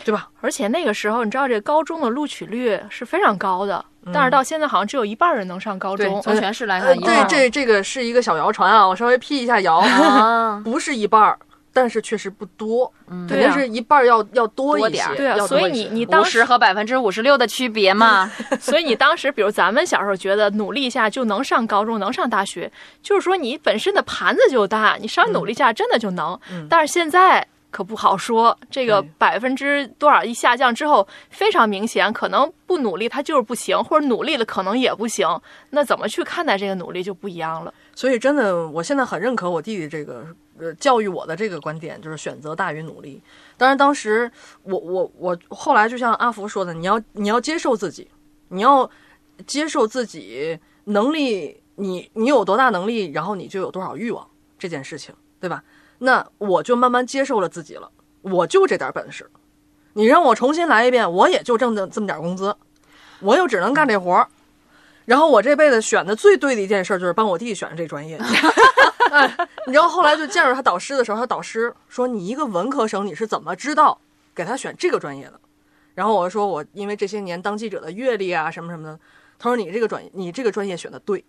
[0.05, 0.29] 对吧？
[0.43, 6.21] 而且那个时候，你知道这高中的录取率是非常高的，嗯但是到现在好像只有一半人能上高对，中。
[6.21, 11.39] 从全市来呃，看，一半这这这个是一个小谣传啊，我稍微辟一下谣，啊， 不是一半儿，
[11.75, 18.31] 但是确实不多，嗯肯定是一半儿要要多一点儿所以你你当时，和百分之五十六的区别嘛。
[18.61, 22.71] 所以你当时，比如咱们小时候觉得努力一下就能上高中，能上大学，
[23.03, 26.39] 就是说你本身的盘子就大，你稍微努力一下真的就能。
[26.51, 35.29] 嗯但是现在可不好说，这个百分之多少一下降之后，非常明显，可能不努力他就是不行，或者努力了可能也不行。
[35.71, 37.75] 那怎么去看待这个努力就不一样了。
[37.97, 40.25] 所以真的，我现在很认可我弟弟这个
[40.59, 43.23] 呃教育我的这个观点，就是选择大于努力。
[43.57, 44.31] 当然，当时
[44.63, 48.09] 我我我后来就像阿福说的，你要你要接受自己，
[48.49, 48.89] 你要
[49.47, 54.29] 接受自己能力，你你有多大能力，然后你就有多少欲望
[54.59, 55.63] 这件事情，对吧？
[55.99, 57.91] 那我就慢慢接受了自己了，
[58.23, 59.31] 我就这点本事，
[59.95, 62.55] 你让我重新来一遍，我也就挣这这么点工资，
[63.21, 64.29] 我又只能干这活儿。
[65.05, 68.19] 然后我这辈子选的最对的一件事就是帮我弟选的这专业。
[69.11, 69.37] 哎，
[69.67, 73.99] 你知道后来就见着他导师的时候，他导师说：“你一个文科生，你是怎么知道
[74.35, 75.41] 给他选这个专业的？”
[75.95, 78.99] 然后我说：“我因为这些年当记者的阅历啊，什么什么的。”
[79.39, 81.25] 他说：“你这个专业，你这个专业选的对。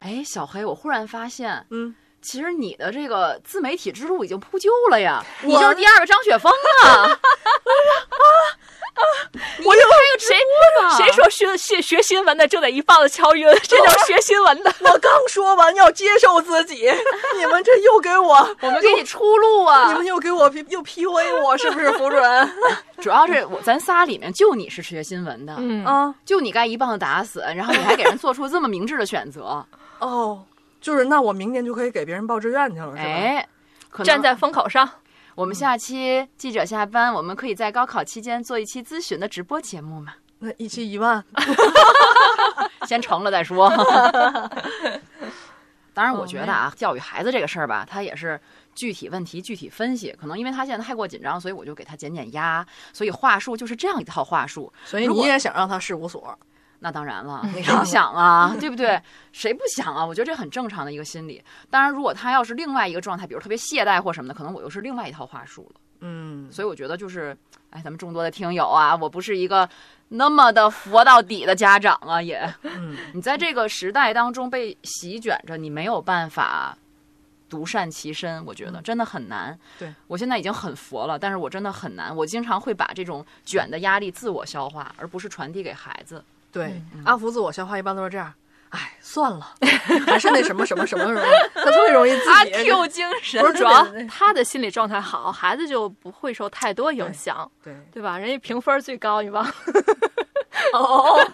[0.00, 6.52] 哎，小黑，我忽然发现，嗯，其实你的这个自媒体之路已经铺就了呀，你就是第二个张雪峰
[6.84, 7.18] 啊！
[9.64, 9.67] 我又谁谁说
[11.38, 14.74] 学学学新闻的就得一棒子敲晕， 这叫学新闻的。
[14.80, 16.90] 我刚说完要接受自己，
[17.38, 19.98] 你们这又给我， 我们给你出路啊你！
[19.98, 22.50] 们又给我 P 又 PUA 我，是不是福主任？
[23.00, 29.64] 主要是我咱仨里面就你是学新闻的，嗯啊，就你该一棒子打死，然后你还给人做出这么明智的选择，
[30.00, 30.44] 哦，
[30.80, 33.02] 就是那我明年就可以给别人报志愿去了，是吧？
[33.02, 33.48] 哎，
[33.88, 34.88] 可站在风口上，
[35.36, 40.14] 我们下期记者下班，我们可以在高考期间做一期咨询的直播节目嘛？
[40.38, 41.24] 那一期一万，
[42.86, 43.68] 先成了再说。
[45.94, 48.40] 当然，我觉得啊，教育孩子这个事儿吧，他也是
[48.74, 50.14] 具体问题具体分析。
[50.20, 52.64] 可能因为他现在太过紧张，所以我就给他减减压。
[52.92, 54.72] 所以话术就是这样一套话术。
[54.84, 56.38] 所以你也想让他事务所？
[56.78, 58.54] 那当然了， 你看谁不想啊？
[58.60, 59.02] 对不对？
[59.32, 60.06] 谁不想啊？
[60.06, 61.42] 我觉得这很正常的一个心理。
[61.68, 65.80] 当然，如果他要是另外一个状态，比如特别懈怠或什么的，可能我又是另外一套话术了。
[66.00, 67.36] 嗯，所以我觉得就是，
[67.70, 69.68] 哎，咱们众多的听友啊，我不是一个
[70.08, 76.76] 那么的佛到底的家长啊，也，嗯， 你在这个时代当中被席卷着，你没有办法
[77.48, 79.58] 独善其身，我觉得真的很难。
[79.78, 86.24] 对我现在已经很佛了，但是我真的很难，我经常会把这种卷的压力自我消化，而不是传递给孩子。
[86.50, 88.32] 对，阿福自我消化一般都是这样。
[88.70, 89.54] 哎，算了，
[90.06, 91.22] 还是那什么什么什么什么，
[91.54, 98.18] 他特别容易自阿己 Q 精神不是主要他的心理状态好，孩子就不会受太多影响，对对吧？
[98.18, 99.44] 人家评分最高，你忘
[100.72, 101.26] 哦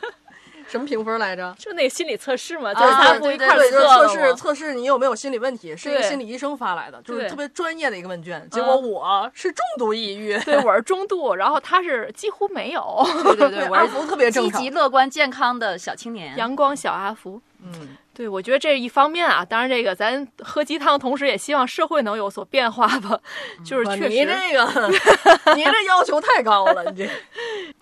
[0.75, 1.55] 什么评分来着？
[1.57, 8.47] 就那个心理测试嘛，啊就是他不对对一块儿测测试测试你有没有心理问题，是一个心理医生发来的，就是特别专业的一个问卷。
[8.51, 13.07] 结果我是重度抑郁，对，我是中度，然后他是几乎没有。
[13.23, 14.75] 对对对， 我是阿福特别正常积极。
[14.75, 16.37] 乐观健康的小青年。
[16.37, 19.45] 阳光小阿福，嗯，对我觉得这是一方面啊。
[19.45, 23.19] 当然，这个咱喝鸡汤，同时也希望社会能有所变化吧。
[23.65, 24.89] 就是确你实，这个，
[25.55, 27.09] 你这要求太高了，你这。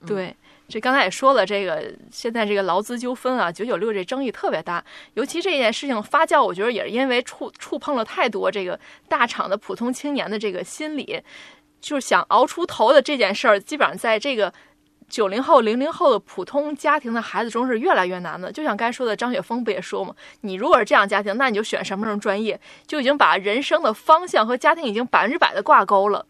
[0.06, 0.36] 对，
[0.72, 11.22] 这刚才也说了，这个现在这个劳资纠纷啊，九九六这争议特别大，尤其这件事情发酵，我觉得也是因为触触碰了太多这个大厂的普通青年的这个心理，
[11.78, 14.50] 就是想熬出头的这件事儿，基本上在这个。
[15.08, 18.50] 九零后、零零后的普通家庭的孩子中是越来越难的。
[18.50, 26.24] 就像刚才说的，张雪峰不也说嘛，你如果是这样家庭，那你就选什么什么专业，就已经把人生的方向和家庭已经百分之百的挂钩了，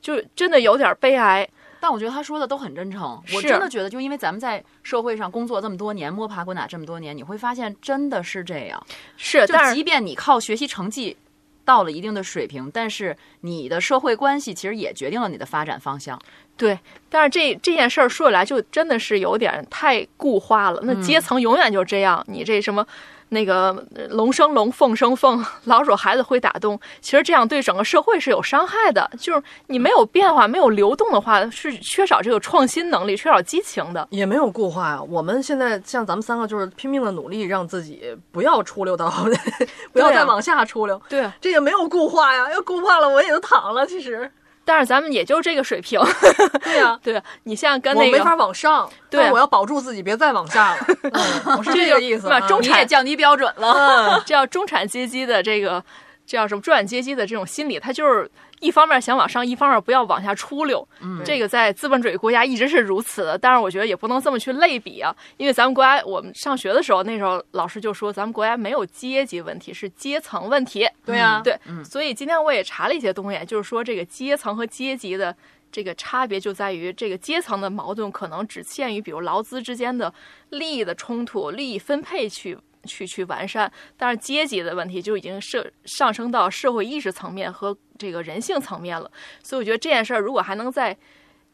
[0.00, 1.46] 就真的有点悲哀。
[1.80, 8.84] 但我觉得他说的都很真诚，我真的觉得，就因为咱们在社会上工作这么多年，摸爬滚打这么多年，你会发现真的是这样。
[9.16, 11.16] 是，就但是即便你靠学习成绩
[11.64, 16.20] 到了一定的水平，但是你的社会关系其实也决定了你的发展方向。
[16.56, 16.78] 对，
[17.10, 20.80] 但是这这件事儿说起来就真的是有点太固化了。
[20.84, 22.86] 那阶层永远就这样，你这什么
[23.30, 29.10] 那个呃龙生龙，凤生凤， 老鼠孩子会打洞，其实这样对整个社会是有伤害的。
[29.18, 34.06] 就是你没有变化、没有流动的话，是缺少这个创新能力、缺少激情的。
[34.10, 35.02] 也没有固化呀。
[35.02, 39.12] 我们现在像咱们三个，就是拼命的努力，让自己不要出溜到，
[39.92, 41.00] 不要再往下出溜。
[41.08, 43.86] 对，这也没有固化呀，要固化了我也就躺了。
[43.86, 44.30] 其实，
[44.66, 45.98] 但是咱们也就这个水平。
[46.62, 50.86] 对呀、对你像跟那个我没法往上，对我要保住自己，别再往下了。
[51.12, 52.28] 嗯、我是这个意思。
[52.48, 53.72] 中产你也降低标准了。
[53.72, 55.82] 嗯， 这叫中产阶级的这个，
[56.26, 58.28] 这叫什么中产阶级的这种心理，他就是
[58.60, 60.86] 一方面想往上，一方面不要往下出溜。
[61.00, 70.88] 嗯这个在资本主义国家一直是如此的，但是我觉得也不能这么去类比啊，因为咱们国家我们上学的时候，那时候老师就说咱们国家没有阶级问题，是阶层问题。
[71.04, 75.36] 对呀、对，嗯所以今天我也查了一些东西，就是说这个阶层和阶级的
[75.70, 80.12] 这个差别就在于，这个阶层的矛盾可能只限于比如劳资之间的
[80.50, 82.56] 利益的冲突、利益分配去
[82.86, 89.10] 去去完善，但是阶级的问题就已经社上升到社会意识层面和这个人性层面了。
[89.42, 90.96] 所以我觉得这件事儿如果还能在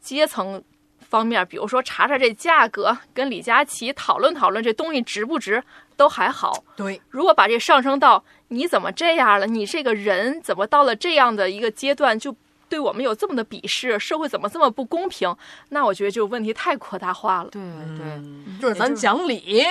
[0.01, 0.63] 阶层
[1.01, 5.63] 方面，比如说查查这价格，跟李佳琦讨论讨论这东西值不值，
[5.97, 6.65] 都还好。
[6.77, 12.35] 对，如果把这上升到你怎么这样了，你这个人怎么到了这样的一个阶段，就
[12.69, 15.37] 对我们有这么的鄙视，社会怎么这么不公平？
[15.69, 17.51] 那我觉得就问题太扩大化了。
[17.51, 19.63] 对对，嗯就是咱讲理。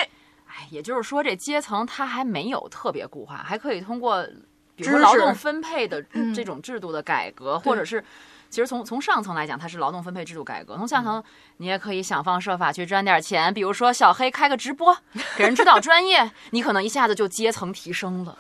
[0.62, 4.24] 哎，也就是说，这阶层它还没有特别固化，还可以通过，
[4.76, 8.04] 比如说劳动分配的嗯这种制度的改革，对或者是。
[8.52, 11.24] 其实从从上层来讲，它是劳动分配制度改革；从下层，
[11.56, 14.94] 你也可以想方设法去赚点钱，比如说小黑开个直播，
[15.38, 18.38] 给人指导专业，你可能一下子就阶层提升了。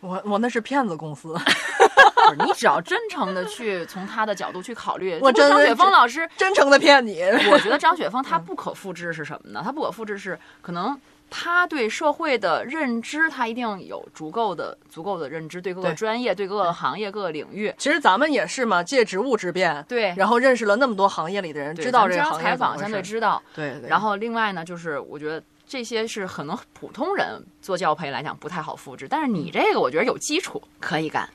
[0.00, 1.36] 我我那是骗子公司，
[2.42, 5.18] 你只要真诚的去从他的角度去考虑。
[5.20, 7.20] 我张雪峰老师，真诚的骗你。
[7.50, 9.60] 我觉得张雪峰他不可复制是什么呢？
[9.62, 10.98] 他不可复制是可能
[11.30, 17.72] 他对社会的认知，他一定有足够的足够的认知，对各个专业、对各个行业、各个领域。
[17.78, 23.42] 其实咱们也是嘛，借职务之便，对然后认识了那么多行业里的人，知道这个行业采访相对知，道。
[23.54, 23.88] 对对。
[23.88, 31.28] 然后另外呢，就是我觉得这些是可能普通人做教培来讲不太好复制，但是你这个我觉得有基础可以干。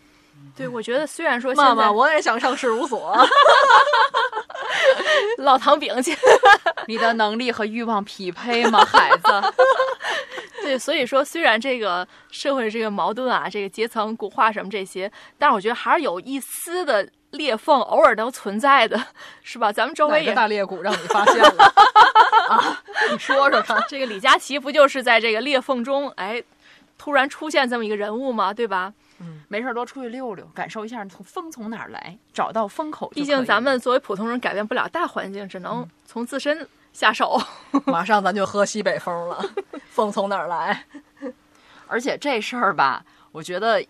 [0.55, 3.15] 对，我觉得虽然说现在妈妈，我也想上事务所。
[5.37, 6.15] 烙糖饼去，
[6.87, 9.21] 你的能力和欲望匹配吗，孩子？
[10.73, 19.01] 对，所以说虽然这个社会这个矛盾啊，这个阶层固化什么这些，但是我觉得还是有一丝的裂缝，偶尔都存在的，
[19.43, 19.71] 是吧？
[19.71, 21.73] 咱们周围也大裂谷让你发现了？
[22.49, 23.81] 啊，你说说看。
[23.89, 26.43] 这个李佳琦不就是在这个裂缝中，哎，
[26.97, 28.53] 突然出现这么一个人物吗？
[28.53, 28.93] 对吧？
[29.19, 33.09] 嗯没事儿多出去溜溜，感受一下从风从哪儿来，找到风口。
[33.09, 37.37] 毕竟咱们作为普通人改变不了大环境，只能从自身下手。
[37.85, 39.43] 马上咱就喝西北风了，
[39.89, 40.85] 风从哪儿来？
[41.87, 43.83] 而且这事儿吧，我觉得，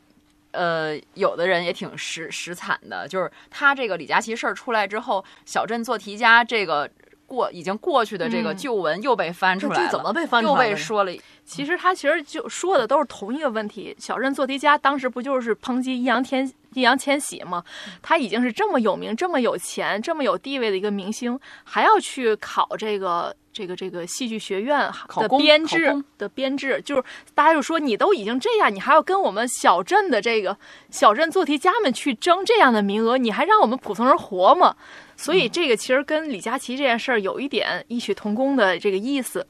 [0.51, 6.89] 呃，有的人也挺实实惨的，就是他这个李佳琦事儿出来之后，小镇做题家这个
[7.33, 10.75] 过已经过去的这个嗯旧闻又被翻出来了，这这怎么被翻出又来的呢？
[10.75, 11.11] 被说了？
[11.43, 13.95] 其实他其实就说的都是同一个问题。
[13.99, 17.63] 小镇做题家当时不就是抨击易烊千易烊千玺吗？
[18.01, 27.03] 他已经是这么有名、这么有钱、这么有地位的一个明星，还要去考这个这个这个戏剧学院的编制的编制，就是
[27.35, 30.57] 大家就说你都已经这样，你还要跟我们小镇的这个
[30.91, 34.77] 小镇做题家们去争这样的名额，你还让我们普通人活吗？
[35.15, 39.45] 所以这个其实跟李佳琦这件事儿有一点异曲同工的这个意思，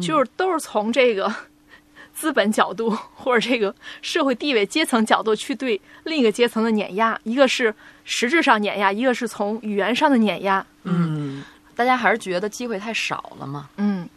[0.00, 1.32] 就是都是从这个
[2.14, 10.64] 资本角度或者这个社会地位阶层角度去对另一个阶层的碾压，一个是实质上碾压，一个是从语言上的碾压。
[10.84, 11.44] 嗯，
[11.74, 13.68] 大家还是觉得机会太少了嘛？
[13.76, 14.08] 嗯，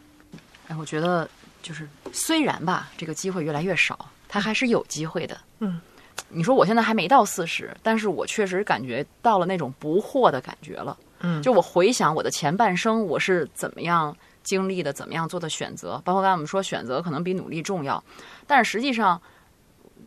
[0.68, 1.30] 哎，我觉得
[1.62, 5.38] 就是虽然吧，这个机会越来越少，他还是有机会的。
[5.60, 5.82] 嗯，
[6.28, 10.97] 你说我现在还没到四十，但是我确实感觉到了那种不惑的感觉了。
[11.22, 18.03] 嗯就我回想我的前半生，我是怎么样经历的，怎么样做的选择，包括刚才我们说选择可能比努力重要，
[18.45, 19.22] 但是实际上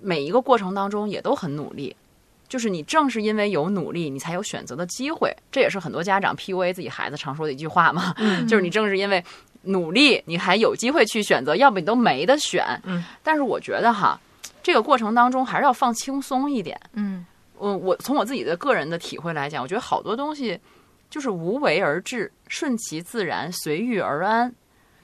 [0.00, 1.94] 每一个过程当中也都很努力。
[2.48, 5.34] 就是你正是因为有努力，你才有选择的机会。
[5.50, 8.14] 这也是很多家长 PUA 自己孩子常说的一句话嘛，
[8.46, 9.24] 就是你正是因为
[9.62, 12.62] 努力，你还有机会去选择，要不你都没得选。
[12.84, 14.20] 嗯，但是我觉得哈，
[14.62, 16.80] 这个过程当中还是要放轻松一点。
[16.94, 17.24] 嗯
[17.58, 20.58] 我我从我自己的个人的体会来讲，我觉得好多东西
[21.08, 24.52] 就是无为而治，顺其自然，随遇而安。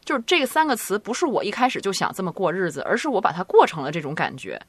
[0.04, 4.60] 就是这三个词，不是我一开始就想这么过日子，而是我把它过成了这种感觉。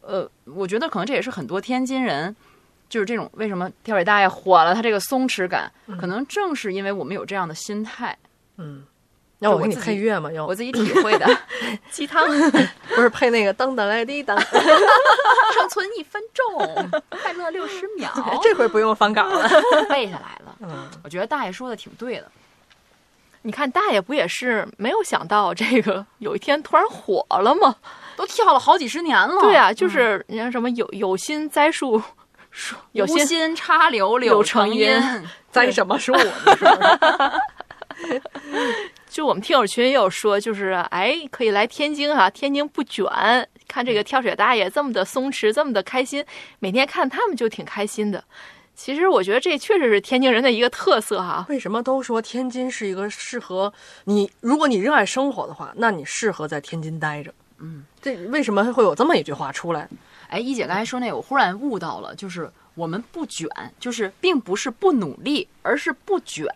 [0.00, 2.34] 呃，我觉得可能这也是很多天津人，
[2.88, 8.18] 就是这种为什么跳水大爷火了，他这个松弛感，可能正是因为我们有这样的心态，
[8.58, 8.84] 嗯，
[9.42, 10.30] 要我给你配乐吗？
[10.32, 11.26] 要我自己体会的。
[11.90, 12.26] 鸡汤，
[12.94, 18.10] 不是配那个当当来滴当，生存一分钟， 快乐六十秒，
[18.42, 19.48] 这回不用翻稿了。
[19.88, 20.56] 背下来了。
[20.60, 22.30] 嗯，我觉得大爷说的挺对的。
[23.44, 27.74] 你看大爷不也是没有想到这个有一天突然火了吗？
[28.14, 29.40] 都跳了好几十年了。
[29.40, 32.00] 对啊，就是人家什么有有心栽树，
[32.52, 35.02] 树有心心插柳，柳成荫
[35.50, 36.12] 栽什么树？
[39.12, 43.04] 就我们听友群也有说，就是哎，可以来天津哈、天津不卷，
[43.68, 46.24] 看这个跳水大爷这么的松弛，这么的开心，
[46.60, 48.24] 每天看他们就挺开心的。
[48.74, 51.44] 其实我觉得这确实是天津人的一个特色哈。
[51.50, 53.70] 为什么都说天津是一个适合
[54.04, 54.30] 你？
[54.40, 57.30] 如果你热爱生活的话，那你适合在天津待着。
[57.58, 59.86] 嗯，这为什么会有这么一句话出来？
[60.28, 63.46] 哎，一姐刚才说那，我忽然悟到了，就是我们不卷，
[63.78, 66.46] 就是并不是不努力，而是不卷。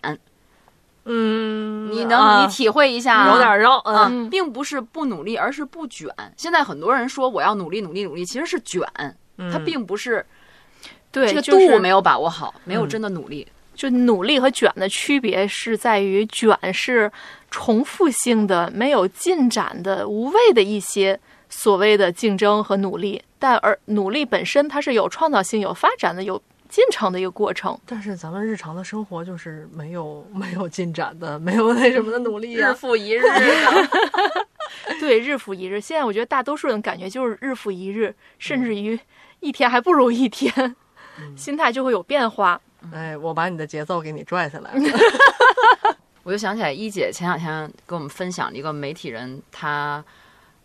[1.07, 2.43] 嗯你能、啊。
[2.43, 3.33] 你体会一下啊？
[3.33, 4.09] 有点绕，啊。
[4.11, 6.09] 嗯，并不是不努力，而是不卷。
[6.37, 8.87] 现在很多人说我要努力努力努力，其实是卷，
[9.51, 10.25] 它并不是
[11.11, 12.89] 对，这个度没有把握好，没有嗯。
[12.89, 13.47] 真的努力。
[13.75, 17.13] 就努力和卷的区别是在于，卷是
[17.51, 26.41] 重复性的、没有进展的、无谓的一些所谓的竞争和努力，但而努力本身它是有创造性、有发展的、有
[26.77, 27.79] 进程的一个过程。
[27.87, 32.75] 但是咱们日常的生活就是没有没有进展的，没有那什么的努力啊日。
[32.75, 33.89] 复一日的，
[35.01, 35.81] 对，日复一日。
[35.81, 39.01] 现在我觉得大多数人感觉就是日复一日，甚至于
[39.41, 40.77] 一天还不如一天，
[41.35, 42.61] 心态就会有变化。
[42.93, 44.71] 哎，我把你的节奏给你拽下来。
[46.25, 50.05] 我就想起来一姐前两天跟我们分享了一个媒体人，他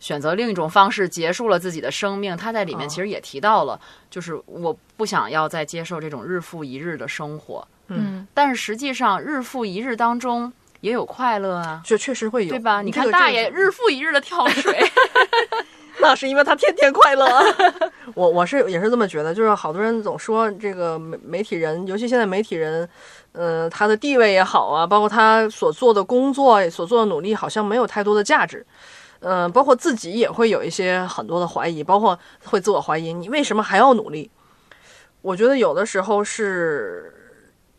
[0.01, 2.35] 选择另一种方式结束了自己的生命。
[2.35, 3.79] 他在里面哦其实也提到了，
[4.09, 7.65] 就是我不想要再接受这种日复一日的生活。
[7.87, 12.81] 嗯，但是实际上，日复一日当中也有快乐啊，确确实会有，对吧？
[12.81, 14.81] 你看大爷日复一日的跳水，
[15.99, 17.27] 那是因为他天天快乐。
[18.15, 22.87] 我我是也是这么觉得，就是好多人总说这个媒媒体人，尤其现在媒体人，
[23.33, 28.65] 呃，他的地位也好啊，包括他所做的工作、所做的努力，好像没有太多的价值。
[29.21, 34.29] 嗯、包括自己也会有一些很多的怀疑，包括会自我怀疑，你为什么还要努力？
[35.21, 37.13] 我觉得有的时候是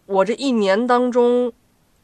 [0.07, 1.53] 我这一年当中，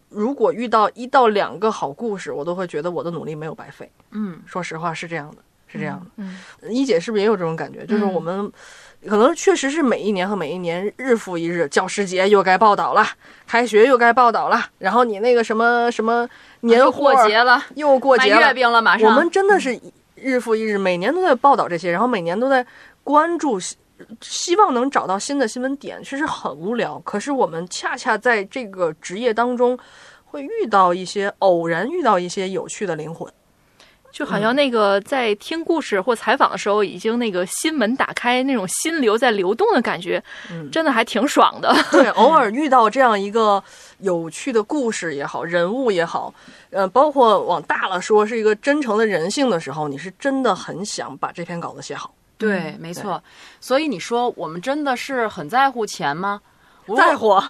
[0.08, 3.90] 如果遇到一到两个好故事，我都会觉得我的努力没有白费。
[4.10, 5.36] 嗯，说实话是这样的，
[5.68, 6.10] 是这样的。
[6.16, 7.86] 嗯一姐是不是也有这种感觉？
[7.86, 8.50] 就是我们
[9.06, 13.06] 可能确实是每一年和每一年日复一日，教师节又该报道了，
[13.46, 16.28] 开学又该报道了，然后你那个什么什么
[16.60, 19.80] 年货过节了，又过节了月，饼了，马上我们真的是
[20.16, 22.66] 日复一日，每年都在报道这些，然后每年都在
[23.04, 23.76] 关注，希
[24.20, 26.98] 希望能找到新的新闻点，其实很无聊。
[27.04, 29.78] 可是我们恰恰在这个职业当中，
[30.24, 33.32] 会遇到一些偶然遇到一些有趣的灵魂。
[34.18, 41.72] 就好像那个在听故事或采访的时候，已经那个心门打开，那种心流在流动的感觉，嗯真的还挺爽的。
[41.92, 43.62] 对，偶尔 遇到这样一个
[44.00, 46.34] 有趣的故事也好，人物也好，
[46.70, 52.12] 呃，包括往大了说是一个真诚的人性的时候，你是真的很想把这篇稿子写好。
[52.36, 53.22] 对，没错。
[53.60, 56.40] 所以你说我们真的是很在乎钱吗？
[56.96, 57.40] 在乎，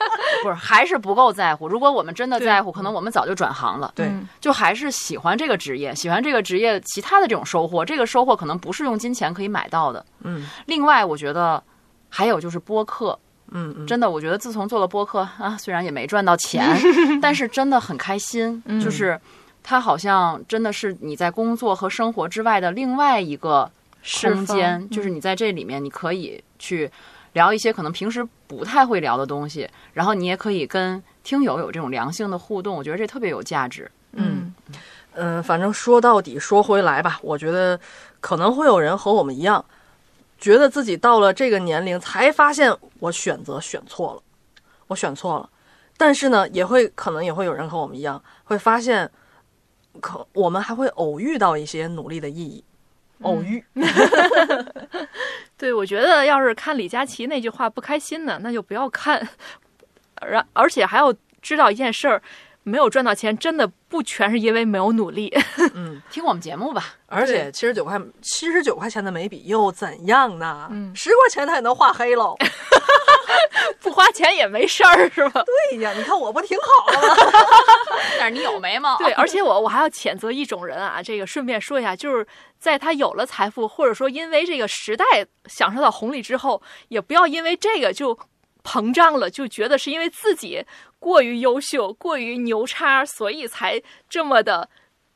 [0.42, 1.68] 不是，还是不够在乎。
[1.68, 3.92] 如果我们真的在乎，可能我们早就转行了。
[3.94, 7.84] 对嗯就还是喜欢这个职业，喜欢这个职业其他的这种收获。
[7.84, 10.04] 这个收获可能不是用金钱可以买到的。
[10.22, 11.62] 嗯另外，我觉得
[12.08, 13.18] 还有就是播客，
[13.50, 16.66] 嗯嗯，真的，我觉得自从做了播客啊，虽然也没赚到钱，
[17.20, 18.62] 但是真的很开心。
[18.66, 19.20] 嗯就是
[19.62, 23.70] 它好像真的是你在工作和生活之外的另外一个
[24.20, 26.90] 空间，就是你在这里面你可以去
[27.32, 33.90] 聊一些可能平时不太会聊的东西，然后你也可以跟听友有这种良性的互动，我觉得这特别有价值。
[34.12, 34.54] 嗯
[35.14, 37.78] 嗯，反正说到底，说回来吧，我觉得
[38.20, 39.64] 可能会有人和我们一样，
[40.38, 44.22] 觉得自己到了这个年龄才发现我选择选错了，
[44.88, 45.48] 我选错了。
[45.96, 49.10] 但是呢，也会可能也会有人和我们一样，会发现，
[50.00, 52.64] 可我们还会偶遇到一些努力的意义。
[53.22, 53.62] 偶遇。
[55.56, 59.26] 对，我觉得要是看李佳琦那句话不开心呢，那就不要看。
[60.20, 62.22] 而而且还要知道一件事儿，
[62.62, 65.32] 没有赚到钱，真的不全是因为没有努力。
[65.74, 66.94] 嗯， 听我们节目吧。
[67.06, 70.68] 而且七十九块七十九块钱的眉笔又怎样呢？
[70.70, 72.36] 嗯十块钱它也能画黑喽。
[73.82, 75.42] 不花钱也没事儿，是吧？
[75.70, 77.16] 对呀，你看我不挺好的吗？
[78.18, 82.26] 但是你有眉毛，对，而且我我还要谴责一种人啊，这个顺便说一下，就是
[82.58, 85.04] 在他有了财富，或者说因为这个时代
[85.46, 88.18] 享受到红利之后，也不要因为这个就
[88.62, 90.64] 膨胀了，就觉得是因为自己
[90.98, 94.68] 过于优秀、过于牛叉，所以才这么的，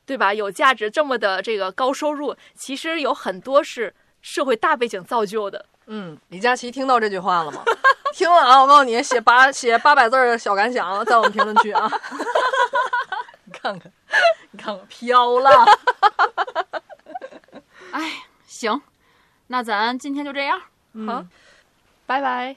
[0.05, 0.35] 对吧？
[0.35, 5.67] 有价值，这么的这个高收入，其实有很多是社会大背景造就的。
[5.87, 7.63] 嗯，李佳琦听到这句话了吗？
[8.15, 8.61] 听了啊！
[8.63, 11.91] 我告诉你，写八写八百字的小感想，在我们评论区啊。
[13.45, 13.93] 你看看，
[14.51, 15.51] 你看我飘了。
[17.93, 18.81] 哎，行，
[19.49, 20.61] 那咱今天就这样。
[21.07, 21.25] 好，
[22.07, 22.57] 拜拜。